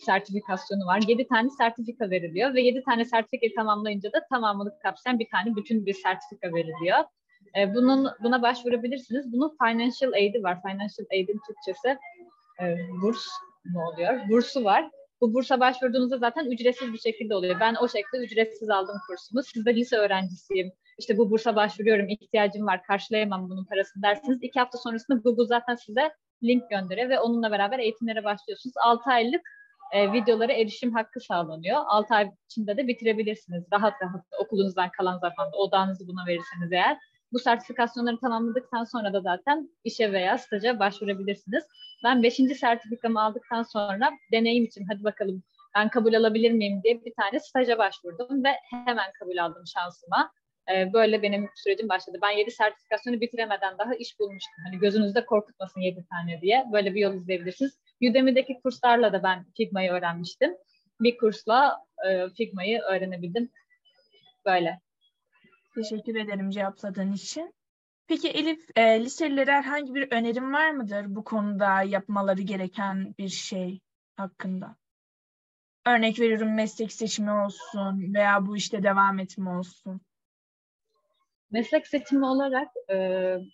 sertifikasyonu 0.05 0.85
var. 0.85 1.01
7 1.07 1.27
tane 1.27 1.49
sertifika 1.49 2.09
veriliyor 2.09 2.53
ve 2.53 2.61
7 2.61 2.83
tane 2.83 3.05
sertifikayı 3.05 3.55
tamamlayınca 3.55 4.13
da 4.13 4.25
tamamını 4.29 4.79
kapsayan 4.83 5.19
bir 5.19 5.27
tane 5.29 5.55
bütün 5.55 5.85
bir 5.85 5.93
sertifika 5.93 6.47
veriliyor. 6.47 6.97
E, 7.57 7.75
bunun 7.75 8.07
buna 8.23 8.41
başvurabilirsiniz. 8.41 9.33
Bunun 9.33 9.57
financial 9.57 10.13
aid'i 10.13 10.43
var. 10.43 10.61
Financial 10.61 11.05
aid'in 11.11 11.39
Türkçesi 11.47 11.97
e, 12.61 12.77
burs 13.01 13.25
mu 13.65 13.81
oluyor? 13.87 14.29
Bursu 14.29 14.63
var. 14.63 14.89
Bu 15.21 15.33
bursa 15.33 15.59
başvurduğunuzda 15.59 16.17
zaten 16.17 16.45
ücretsiz 16.45 16.93
bir 16.93 16.97
şekilde 16.97 17.35
oluyor. 17.35 17.59
Ben 17.59 17.75
o 17.81 17.87
şekilde 17.87 18.17
ücretsiz 18.17 18.69
aldım 18.69 18.95
kursumu. 19.07 19.43
Siz 19.43 19.65
de 19.65 19.75
lise 19.75 19.97
öğrencisiyim. 19.97 20.71
İşte 20.97 21.17
bu 21.17 21.31
bursa 21.31 21.55
başvuruyorum, 21.55 22.09
ihtiyacım 22.09 22.67
var, 22.67 22.83
karşılayamam 22.83 23.49
bunun 23.49 23.65
parasını 23.65 24.03
dersiniz. 24.03 24.39
İki 24.41 24.59
hafta 24.59 24.77
sonrasında 24.77 25.17
Google 25.17 25.45
zaten 25.45 25.75
size 25.75 26.11
link 26.43 26.69
gönderiyor 26.69 27.09
ve 27.09 27.19
onunla 27.19 27.51
beraber 27.51 27.79
eğitimlere 27.79 28.23
başlıyorsunuz. 28.23 28.73
6 28.83 29.09
aylık 29.09 29.41
e, 29.93 30.13
videolara 30.13 30.53
erişim 30.53 30.93
hakkı 30.93 31.19
sağlanıyor. 31.19 31.81
6 31.87 32.15
ay 32.15 32.31
içinde 32.45 32.77
de 32.77 32.87
bitirebilirsiniz. 32.87 33.63
Rahat 33.73 33.93
rahat 34.01 34.25
okulunuzdan 34.39 34.89
kalan 34.97 35.19
zamanda 35.19 35.57
odağınızı 35.57 36.07
buna 36.07 36.25
verirseniz 36.27 36.71
eğer. 36.71 36.97
Bu 37.33 37.39
sertifikasyonları 37.39 38.19
tamamladıktan 38.19 38.83
sonra 38.83 39.13
da 39.13 39.21
zaten 39.21 39.69
işe 39.83 40.11
veya 40.11 40.37
staja 40.37 40.79
başvurabilirsiniz. 40.79 41.63
Ben 42.03 42.23
5. 42.23 42.35
sertifikamı 42.35 43.21
aldıktan 43.21 43.63
sonra 43.63 44.11
deneyim 44.31 44.63
için 44.63 44.85
hadi 44.89 45.03
bakalım 45.03 45.43
ben 45.75 45.89
kabul 45.89 46.13
alabilir 46.13 46.51
miyim 46.51 46.81
diye 46.83 47.05
bir 47.05 47.13
tane 47.13 47.39
staja 47.39 47.77
başvurdum 47.77 48.43
ve 48.43 48.49
hemen 48.71 49.11
kabul 49.19 49.37
aldım 49.37 49.63
şansıma. 49.75 50.31
Ee, 50.71 50.93
böyle 50.93 51.21
benim 51.21 51.49
sürecim 51.55 51.89
başladı. 51.89 52.17
Ben 52.21 52.31
7 52.31 52.51
sertifikasyonu 52.51 53.21
bitiremeden 53.21 53.77
daha 53.77 53.95
iş 53.95 54.19
bulmuştum. 54.19 54.63
Hani 54.65 54.79
gözünüzde 54.79 55.25
korkutmasın 55.25 55.81
7 55.81 56.05
tane 56.09 56.41
diye. 56.41 56.65
Böyle 56.73 56.95
bir 56.95 57.01
yol 57.01 57.13
izleyebilirsiniz. 57.13 57.79
Udemy'deki 58.01 58.59
kurslarla 58.63 59.13
da 59.13 59.23
ben 59.23 59.45
Figma'yı 59.57 59.91
öğrenmiştim. 59.91 60.57
Bir 61.01 61.17
kursla 61.17 61.77
e, 62.07 62.29
Figma'yı 62.29 62.79
öğrenebildim. 62.81 63.51
Böyle. 64.45 64.79
Teşekkür 65.75 66.15
ederim 66.15 66.49
cevapladığın 66.49 67.11
için. 67.11 67.53
Peki 68.07 68.29
Elif, 68.29 68.69
e, 68.75 69.03
liselilere 69.03 69.51
herhangi 69.51 69.95
bir 69.95 70.11
önerim 70.11 70.53
var 70.53 70.71
mıdır 70.71 71.05
bu 71.07 71.23
konuda 71.23 71.81
yapmaları 71.81 72.41
gereken 72.41 73.15
bir 73.17 73.29
şey 73.29 73.79
hakkında? 74.15 74.75
Örnek 75.87 76.19
veriyorum 76.19 76.55
meslek 76.55 76.91
seçimi 76.91 77.31
olsun 77.31 78.13
veya 78.13 78.45
bu 78.45 78.57
işte 78.57 78.83
devam 78.83 79.19
etme 79.19 79.49
olsun. 79.49 80.01
Meslek 81.55 81.87
seçimi 81.87 82.25
olarak 82.25 82.67
e, 82.89 82.95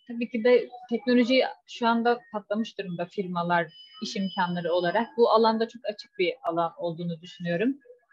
tabii 0.08 0.30
ki 0.30 0.44
de 0.44 0.70
teknoloji 0.90 1.42
şu 1.68 1.88
anda 1.88 2.20
patlamış 2.34 2.80
durumda 2.80 3.06
firmalar, 3.06 3.68
iş 4.04 4.16
imkanları 4.16 4.74
olarak. 4.74 5.08
Bu 5.18 5.30
alanda 5.30 5.68
çok 5.68 5.82
açık 5.86 6.12
bir 6.20 6.34
alan 6.44 6.72
olduğunu 6.78 7.22
düşünüyorum. 7.22 7.70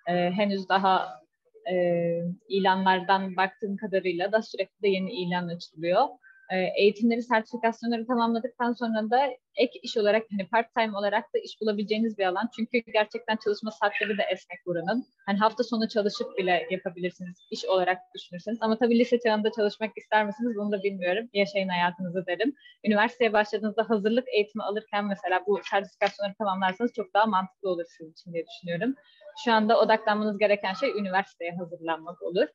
E, 0.09 0.13
henüz 0.13 0.69
daha 0.69 1.09
e, 1.73 1.75
ilanlardan 2.49 3.37
baktığım 3.37 3.77
kadarıyla 3.77 4.33
da 4.33 4.43
sürekli 4.43 4.83
de 4.83 4.89
yeni 4.89 5.13
ilan 5.13 5.49
açılıyor. 5.49 6.09
E, 6.51 6.57
eğitimleri, 6.83 7.23
sertifikasyonları 7.23 8.07
tamamladıktan 8.07 8.73
sonra 8.73 9.11
da 9.11 9.29
ek 9.57 9.79
iş 9.83 9.97
olarak 9.97 10.23
hani 10.31 10.49
part 10.49 10.75
time 10.75 10.97
olarak 10.97 11.25
da 11.35 11.39
iş 11.39 11.61
bulabileceğiniz 11.61 12.19
bir 12.19 12.25
alan. 12.25 12.49
Çünkü 12.57 12.79
gerçekten 12.93 13.37
çalışma 13.37 13.71
saatleri 13.71 14.19
de 14.19 14.23
esnek 14.33 14.59
buranın. 14.67 15.07
Hani 15.27 15.39
hafta 15.39 15.65
sonu 15.65 15.89
çalışıp 15.89 16.39
bile 16.39 16.67
yapabilirsiniz 16.71 17.37
iş 17.51 17.65
olarak 17.65 17.99
düşünürseniz. 18.15 18.59
Ama 18.61 18.79
tabii 18.79 18.99
lise 18.99 19.19
çağında 19.21 19.51
çalışmak 19.53 19.91
ister 19.97 20.27
misiniz 20.27 20.53
bunu 20.57 20.73
da 20.73 20.83
bilmiyorum. 20.83 21.29
Yaşayın 21.33 21.69
hayatınızı 21.69 22.27
derim. 22.27 22.55
Üniversiteye 22.85 23.33
başladığınızda 23.33 23.91
hazırlık 23.91 24.29
eğitimi 24.29 24.65
alırken 24.65 25.05
mesela 25.05 25.43
bu 25.47 25.61
sertifikasyonları 25.71 26.35
tamamlarsanız 26.39 26.93
çok 26.93 27.15
daha 27.15 27.27
mantıklı 27.27 27.71
olur 27.71 27.85
sizin 27.99 28.13
için 28.13 28.33
diye 28.33 28.45
düşünüyorum. 28.47 28.95
Şu 29.45 29.53
anda 29.53 29.81
odaklanmanız 29.81 30.39
gereken 30.39 30.73
şey 30.73 30.91
üniversiteye 30.91 31.53
hazırlanmak 31.57 32.23
olur 32.23 32.49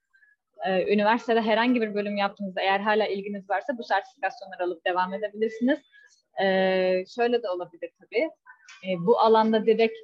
e, 0.66 0.94
üniversitede 0.94 1.42
herhangi 1.42 1.82
bir 1.82 1.94
bölüm 1.94 2.18
yaptığınızda 2.18 2.62
eğer 2.62 2.80
hala 2.80 3.08
ilginiz 3.08 3.50
varsa 3.50 3.78
bu 3.78 3.84
sertifikasyonları 3.84 4.64
alıp 4.64 4.86
devam 4.86 5.14
edebilirsiniz. 5.14 5.80
E, 6.42 6.46
şöyle 7.16 7.44
de 7.44 7.50
olabilir 7.50 7.92
tabii. 8.02 8.30
E, 8.88 9.06
bu 9.06 9.20
alanda 9.20 9.66
direkt 9.66 9.98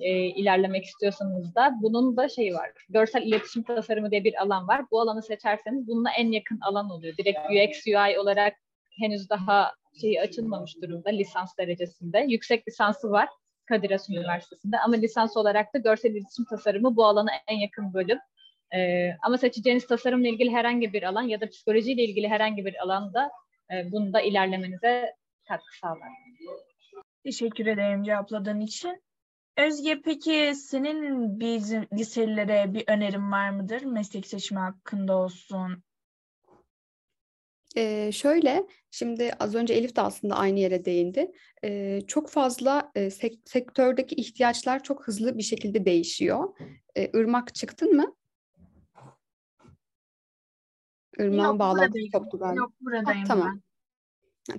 e, 0.00 0.10
ilerlemek 0.10 0.84
istiyorsanız 0.84 1.54
da 1.54 1.72
bunun 1.82 2.16
da 2.16 2.28
şeyi 2.28 2.54
var. 2.54 2.70
Görsel 2.88 3.22
iletişim 3.22 3.62
tasarımı 3.62 4.10
diye 4.10 4.24
bir 4.24 4.42
alan 4.42 4.68
var. 4.68 4.84
Bu 4.90 5.00
alanı 5.00 5.22
seçerseniz 5.22 5.88
bununla 5.88 6.10
en 6.18 6.32
yakın 6.32 6.58
alan 6.60 6.90
oluyor. 6.90 7.16
Direkt 7.16 7.38
UX 7.38 7.86
UI 7.86 8.18
olarak 8.18 8.54
henüz 9.00 9.30
daha 9.30 9.74
şeyi 10.00 10.20
açılmamış 10.20 10.82
durumda 10.82 11.10
lisans 11.10 11.58
derecesinde. 11.58 12.24
Yüksek 12.28 12.68
lisansı 12.68 13.10
var 13.10 13.28
Kadir 13.66 13.90
Has 13.90 14.10
Üniversitesi'nde 14.10 14.78
ama 14.78 14.96
lisans 14.96 15.36
olarak 15.36 15.74
da 15.74 15.78
görsel 15.78 16.10
iletişim 16.10 16.44
tasarımı 16.44 16.96
bu 16.96 17.04
alana 17.04 17.30
en 17.46 17.56
yakın 17.56 17.94
bölüm. 17.94 18.18
E, 18.74 19.10
ama 19.22 19.38
seçeceğiniz 19.38 19.86
tasarımla 19.86 20.28
ilgili 20.28 20.50
herhangi 20.50 20.92
bir 20.92 21.02
alan 21.02 21.22
ya 21.22 21.40
da 21.40 21.48
psikolojiyle 21.48 22.04
ilgili 22.04 22.28
herhangi 22.28 22.64
bir 22.64 22.82
alanda 22.82 23.30
e, 23.72 23.92
bunda 23.92 24.20
ilerlemenize 24.20 25.14
katkı 25.48 25.78
sağlar. 25.78 26.08
Teşekkür 27.24 27.66
ederim 27.66 28.02
cevapladığın 28.02 28.60
için. 28.60 29.02
Özge 29.56 30.00
peki 30.04 30.52
senin 30.54 31.40
bizim 31.40 31.88
liselilere 31.92 32.74
bir 32.74 32.84
önerin 32.86 33.32
var 33.32 33.50
mıdır? 33.50 33.82
Meslek 33.82 34.26
seçimi 34.26 34.60
hakkında 34.60 35.16
olsun. 35.16 35.82
Ee, 37.76 38.10
şöyle, 38.12 38.66
şimdi 38.90 39.32
az 39.40 39.54
önce 39.54 39.74
Elif 39.74 39.96
de 39.96 40.00
aslında 40.00 40.36
aynı 40.36 40.60
yere 40.60 40.84
değindi. 40.84 41.32
Ee, 41.64 42.00
çok 42.06 42.30
fazla 42.30 42.92
e, 42.94 43.10
sek- 43.10 43.48
sektördeki 43.48 44.14
ihtiyaçlar 44.14 44.82
çok 44.82 45.08
hızlı 45.08 45.38
bir 45.38 45.42
şekilde 45.42 45.84
değişiyor. 45.84 46.56
Ee, 46.96 47.10
Irmak 47.14 47.54
çıktın 47.54 47.96
mı? 47.96 48.14
Irmağın 51.20 51.58
bağlantısı 51.58 52.10
koptu 52.12 52.38
galiba. 52.38 52.60
Yok 52.60 52.72
buradayım 52.80 53.20
ha, 53.20 53.24
tamam. 53.28 53.48
ben. 53.54 53.69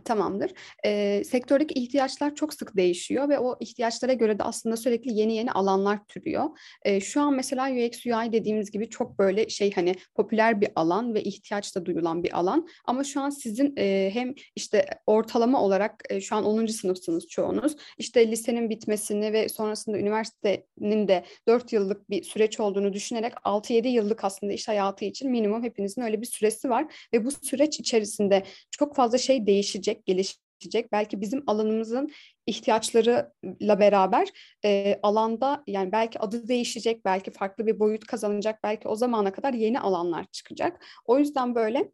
Tamamdır. 0.06 0.52
E, 0.86 1.24
sektördeki 1.24 1.74
ihtiyaçlar 1.74 2.36
çok 2.36 2.54
sık 2.54 2.78
değişiyor 2.78 3.30
ve 3.30 3.40
o 3.40 3.58
ihtiyaçlara 3.60 4.14
göre 4.14 4.40
de 4.40 4.44
aslında 4.44 4.78
sürekli 4.78 5.14
yeni 5.14 5.36
yeni 5.36 5.52
alanlar 5.52 6.06
türüyor. 6.08 6.46
E, 6.86 7.00
şu 7.00 7.22
an 7.22 7.34
mesela 7.34 7.72
UX 7.72 8.06
UI 8.06 8.32
dediğimiz 8.32 8.72
gibi 8.72 8.90
çok 8.90 9.20
böyle 9.20 9.50
şey 9.50 9.72
hani 9.72 9.96
popüler 10.16 10.62
bir 10.62 10.70
alan 10.76 11.14
ve 11.14 11.24
ihtiyaç 11.24 11.76
da 11.76 11.86
duyulan 11.86 12.24
bir 12.24 12.40
alan. 12.40 12.68
Ama 12.86 13.04
şu 13.04 13.22
an 13.22 13.30
sizin 13.30 13.74
e, 13.78 14.10
hem 14.14 14.34
işte 14.56 14.86
ortalama 15.06 15.64
olarak 15.64 16.04
e, 16.10 16.22
şu 16.22 16.36
an 16.36 16.46
10. 16.46 16.66
sınıfsınız 16.66 17.28
çoğunuz. 17.28 17.76
İşte 17.98 18.32
lisenin 18.32 18.70
bitmesini 18.70 19.34
ve 19.34 19.50
sonrasında 19.50 19.98
üniversitenin 19.98 21.08
de 21.08 21.24
4 21.48 21.74
yıllık 21.74 22.10
bir 22.10 22.24
süreç 22.24 22.60
olduğunu 22.60 22.94
düşünerek 22.94 23.34
6-7 23.34 23.88
yıllık 23.88 24.24
aslında 24.24 24.54
iş 24.54 24.68
hayatı 24.68 25.06
için 25.06 25.32
minimum 25.32 25.64
hepinizin 25.64 26.02
öyle 26.02 26.22
bir 26.22 26.28
süresi 26.28 26.70
var 26.70 27.08
ve 27.14 27.26
bu 27.26 27.32
süreç 27.32 27.80
içerisinde 27.80 28.44
çok 28.72 28.96
fazla 28.96 29.18
şey 29.18 29.46
değişecek 29.72 30.06
gelişecek. 30.06 30.92
Belki 30.92 31.22
bizim 31.22 31.44
alanımızın 31.48 32.12
ihtiyaçlarıyla 32.46 33.80
beraber 33.80 34.28
e, 34.66 35.00
alanda 35.04 35.64
yani 35.68 35.92
belki 35.92 36.20
adı 36.20 36.48
değişecek, 36.48 37.06
belki 37.06 37.32
farklı 37.32 37.68
bir 37.68 37.80
boyut 37.80 38.06
kazanacak, 38.08 38.64
belki 38.64 38.88
o 38.88 38.96
zamana 38.96 39.32
kadar 39.32 39.54
yeni 39.54 39.80
alanlar 39.80 40.26
çıkacak. 40.32 40.86
O 41.06 41.20
yüzden 41.20 41.56
böyle 41.56 41.92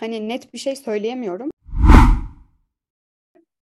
hani 0.00 0.28
net 0.28 0.52
bir 0.52 0.58
şey 0.58 0.76
söyleyemiyorum. 0.76 1.50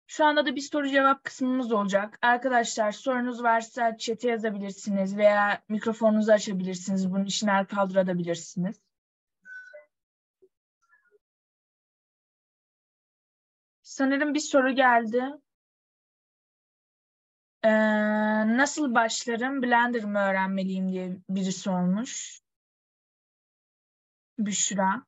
Şu 0.06 0.24
anda 0.24 0.46
da 0.46 0.56
bir 0.56 0.60
soru 0.60 0.88
cevap 0.88 1.24
kısmımız 1.24 1.72
olacak. 1.72 2.18
Arkadaşlar 2.22 2.92
sorunuz 2.92 3.42
varsa 3.42 3.96
chat'e 3.96 4.28
yazabilirsiniz 4.28 5.16
veya 5.16 5.62
mikrofonunuzu 5.68 6.32
açabilirsiniz. 6.32 7.12
Bunun 7.12 7.24
için 7.24 7.48
el 7.48 7.64
kaldırabilirsiniz. 7.64 8.76
Sanırım 13.94 14.34
bir 14.34 14.40
soru 14.40 14.74
geldi. 14.74 15.22
Ee, 17.64 17.70
nasıl 18.56 18.94
başlarım? 18.94 19.62
Blender 19.62 20.04
mı 20.04 20.18
öğrenmeliyim 20.18 20.92
diye 20.92 21.16
biri 21.28 21.52
sormuş. 21.52 22.40
Büşra. 24.38 25.02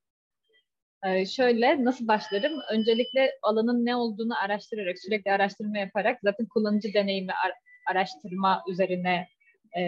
Ee, 1.04 1.26
şöyle 1.26 1.84
nasıl 1.84 2.08
başlarım? 2.08 2.60
Öncelikle 2.70 3.30
alanın 3.42 3.86
ne 3.86 3.96
olduğunu 3.96 4.38
araştırarak, 4.38 4.98
sürekli 4.98 5.32
araştırma 5.32 5.78
yaparak 5.78 6.18
zaten 6.22 6.46
kullanıcı 6.46 6.94
deneyimi 6.94 7.32
ar- 7.32 7.58
araştırma 7.90 8.64
üzerine 8.68 9.28
e, 9.78 9.82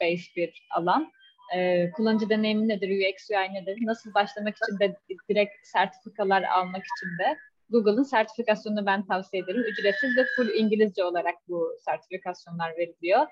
base 0.00 0.30
bir 0.36 0.66
alan. 0.70 1.12
E, 1.54 1.90
kullanıcı 1.90 2.28
deneyimi 2.28 2.68
nedir, 2.68 2.88
UX, 2.88 3.30
UI 3.30 3.54
nedir? 3.54 3.78
Nasıl 3.82 4.14
başlamak 4.14 4.56
için 4.56 4.78
de 4.80 4.96
direkt 5.28 5.66
sertifikalar 5.66 6.42
almak 6.42 6.82
için 6.82 7.18
de 7.18 7.38
Google'ın 7.72 8.02
sertifikasyonunu 8.02 8.86
ben 8.86 9.06
tavsiye 9.06 9.42
ederim. 9.42 9.62
Ücretsiz 9.62 10.16
ve 10.16 10.24
full 10.36 10.48
İngilizce 10.48 11.04
olarak 11.04 11.34
bu 11.48 11.76
sertifikasyonlar 11.84 12.76
veriliyor. 12.78 13.26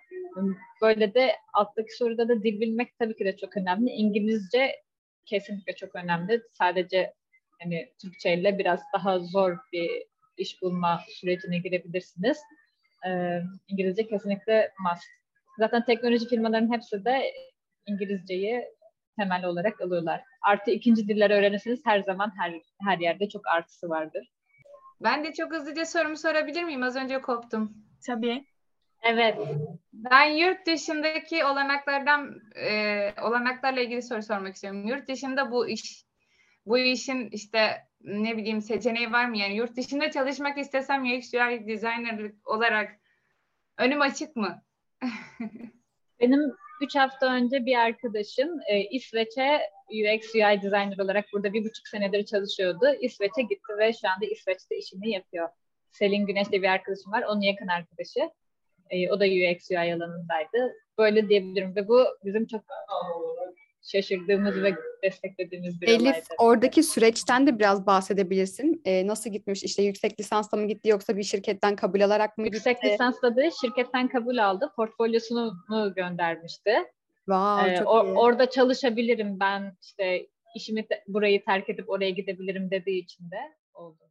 Böyle 0.82 1.14
de 1.14 1.32
alttaki 1.52 1.96
soruda 1.96 2.28
da 2.28 2.42
dil 2.42 2.60
bilmek 2.60 2.98
tabii 2.98 3.16
ki 3.16 3.24
de 3.24 3.36
çok 3.36 3.56
önemli. 3.56 3.90
İngilizce 3.90 4.76
kesinlikle 5.26 5.74
çok 5.74 5.96
önemli. 5.96 6.42
Sadece 6.52 7.14
hani 7.62 7.92
Türkçe 8.02 8.34
ile 8.34 8.58
biraz 8.58 8.80
daha 8.94 9.18
zor 9.18 9.56
bir 9.72 9.90
iş 10.36 10.62
bulma 10.62 11.00
sürecine 11.08 11.58
girebilirsiniz. 11.58 12.38
Ee, 13.06 13.40
İngilizce 13.68 14.06
kesinlikle 14.06 14.72
must. 14.90 15.04
Zaten 15.58 15.84
teknoloji 15.84 16.28
firmalarının 16.28 16.72
hepsi 16.72 17.04
de 17.04 17.32
İngilizceyi 17.86 18.64
temel 19.20 19.44
olarak 19.44 19.80
alıyorlar. 19.80 20.24
Artı 20.42 20.70
ikinci 20.70 21.08
diller 21.08 21.30
öğrenirseniz 21.30 21.80
her 21.84 22.00
zaman 22.00 22.32
her 22.38 22.60
her 22.80 22.98
yerde 22.98 23.28
çok 23.28 23.46
artısı 23.46 23.88
vardır. 23.88 24.32
Ben 25.00 25.24
de 25.24 25.32
çok 25.32 25.52
hızlıca 25.52 25.84
sorumu 25.84 26.16
sorabilir 26.16 26.64
miyim? 26.64 26.82
Az 26.82 26.96
önce 26.96 27.20
koptum. 27.20 27.72
Tabii. 28.06 28.44
Evet. 29.02 29.38
Ben 29.92 30.24
yurt 30.24 30.66
dışındaki 30.66 31.44
olanaklardan 31.44 32.40
e, 32.56 33.08
olanaklarla 33.22 33.80
ilgili 33.80 34.02
soru 34.02 34.22
sormak 34.22 34.54
istiyorum. 34.54 34.86
Yurt 34.86 35.08
dışında 35.08 35.50
bu 35.50 35.68
iş 35.68 36.04
bu 36.66 36.78
işin 36.78 37.28
işte 37.30 37.86
ne 38.00 38.36
bileyim 38.36 38.60
seçeneği 38.60 39.12
var 39.12 39.28
mı? 39.28 39.38
Yani 39.38 39.56
yurt 39.56 39.76
dışında 39.76 40.10
çalışmak 40.10 40.58
istesem 40.58 41.02
UX 41.02 41.34
UI 41.34 41.66
designer 41.66 42.32
olarak 42.44 43.00
önüm 43.78 44.00
açık 44.00 44.36
mı? 44.36 44.62
Benim 46.20 46.40
3 46.80 46.96
hafta 46.96 47.34
önce 47.34 47.66
bir 47.66 47.76
arkadaşım 47.76 48.60
e, 48.68 48.80
İsveç'e 48.80 49.60
UX 49.90 50.34
UI 50.34 50.62
designer 50.62 50.98
olarak 50.98 51.24
burada 51.32 51.52
bir 51.52 51.64
buçuk 51.64 51.88
senedir 51.88 52.24
çalışıyordu. 52.24 52.86
İsveç'e 53.00 53.42
gitti 53.42 53.72
ve 53.78 53.92
şu 53.92 54.08
anda 54.08 54.26
İsveç'te 54.26 54.78
işini 54.78 55.10
yapıyor. 55.10 55.48
Selin 55.90 56.26
Güneş 56.26 56.50
diye 56.50 56.62
bir 56.62 56.68
arkadaşım 56.68 57.12
var. 57.12 57.22
Onun 57.22 57.40
yakın 57.40 57.66
arkadaşı. 57.66 58.30
E, 58.90 59.10
o 59.10 59.20
da 59.20 59.24
UX 59.24 59.70
UI 59.70 59.94
alanındaydı. 59.94 60.72
Böyle 60.98 61.28
diyebilirim 61.28 61.76
ve 61.76 61.88
bu 61.88 62.06
bizim 62.24 62.46
çok 62.46 62.64
şaşırdığımız 63.82 64.62
ve 64.62 64.74
desteklediğimiz 65.02 65.80
bir 65.80 65.88
Elif 65.88 66.00
olaydı. 66.02 66.24
oradaki 66.38 66.82
süreçten 66.82 67.46
de 67.46 67.58
biraz 67.58 67.86
bahsedebilirsin. 67.86 68.82
Ee, 68.84 69.06
nasıl 69.06 69.30
gitmiş? 69.30 69.62
İşte 69.64 69.82
yüksek 69.82 70.20
lisansla 70.20 70.58
mı 70.58 70.66
gitti 70.66 70.88
yoksa 70.88 71.16
bir 71.16 71.22
şirketten 71.22 71.76
kabul 71.76 72.00
alarak 72.00 72.38
mı 72.38 72.44
Yüksek 72.44 72.76
gitti? 72.82 72.92
lisansla 72.92 73.36
da 73.36 73.42
şirketten 73.60 74.08
kabul 74.08 74.38
aldı. 74.38 74.72
Portfolyosunu 74.76 75.92
göndermişti. 75.96 76.74
Wow, 77.18 77.72
Ee, 77.72 77.76
çok 77.76 77.86
or- 77.88 78.06
iyi. 78.12 78.14
orada 78.18 78.50
çalışabilirim 78.50 79.40
ben 79.40 79.76
işte 79.82 80.26
işimi 80.56 80.86
te- 80.88 81.04
burayı 81.08 81.44
terk 81.44 81.70
edip 81.70 81.90
oraya 81.90 82.10
gidebilirim 82.10 82.70
dediği 82.70 83.02
için 83.02 83.30
de 83.30 83.38
oldu. 83.74 84.09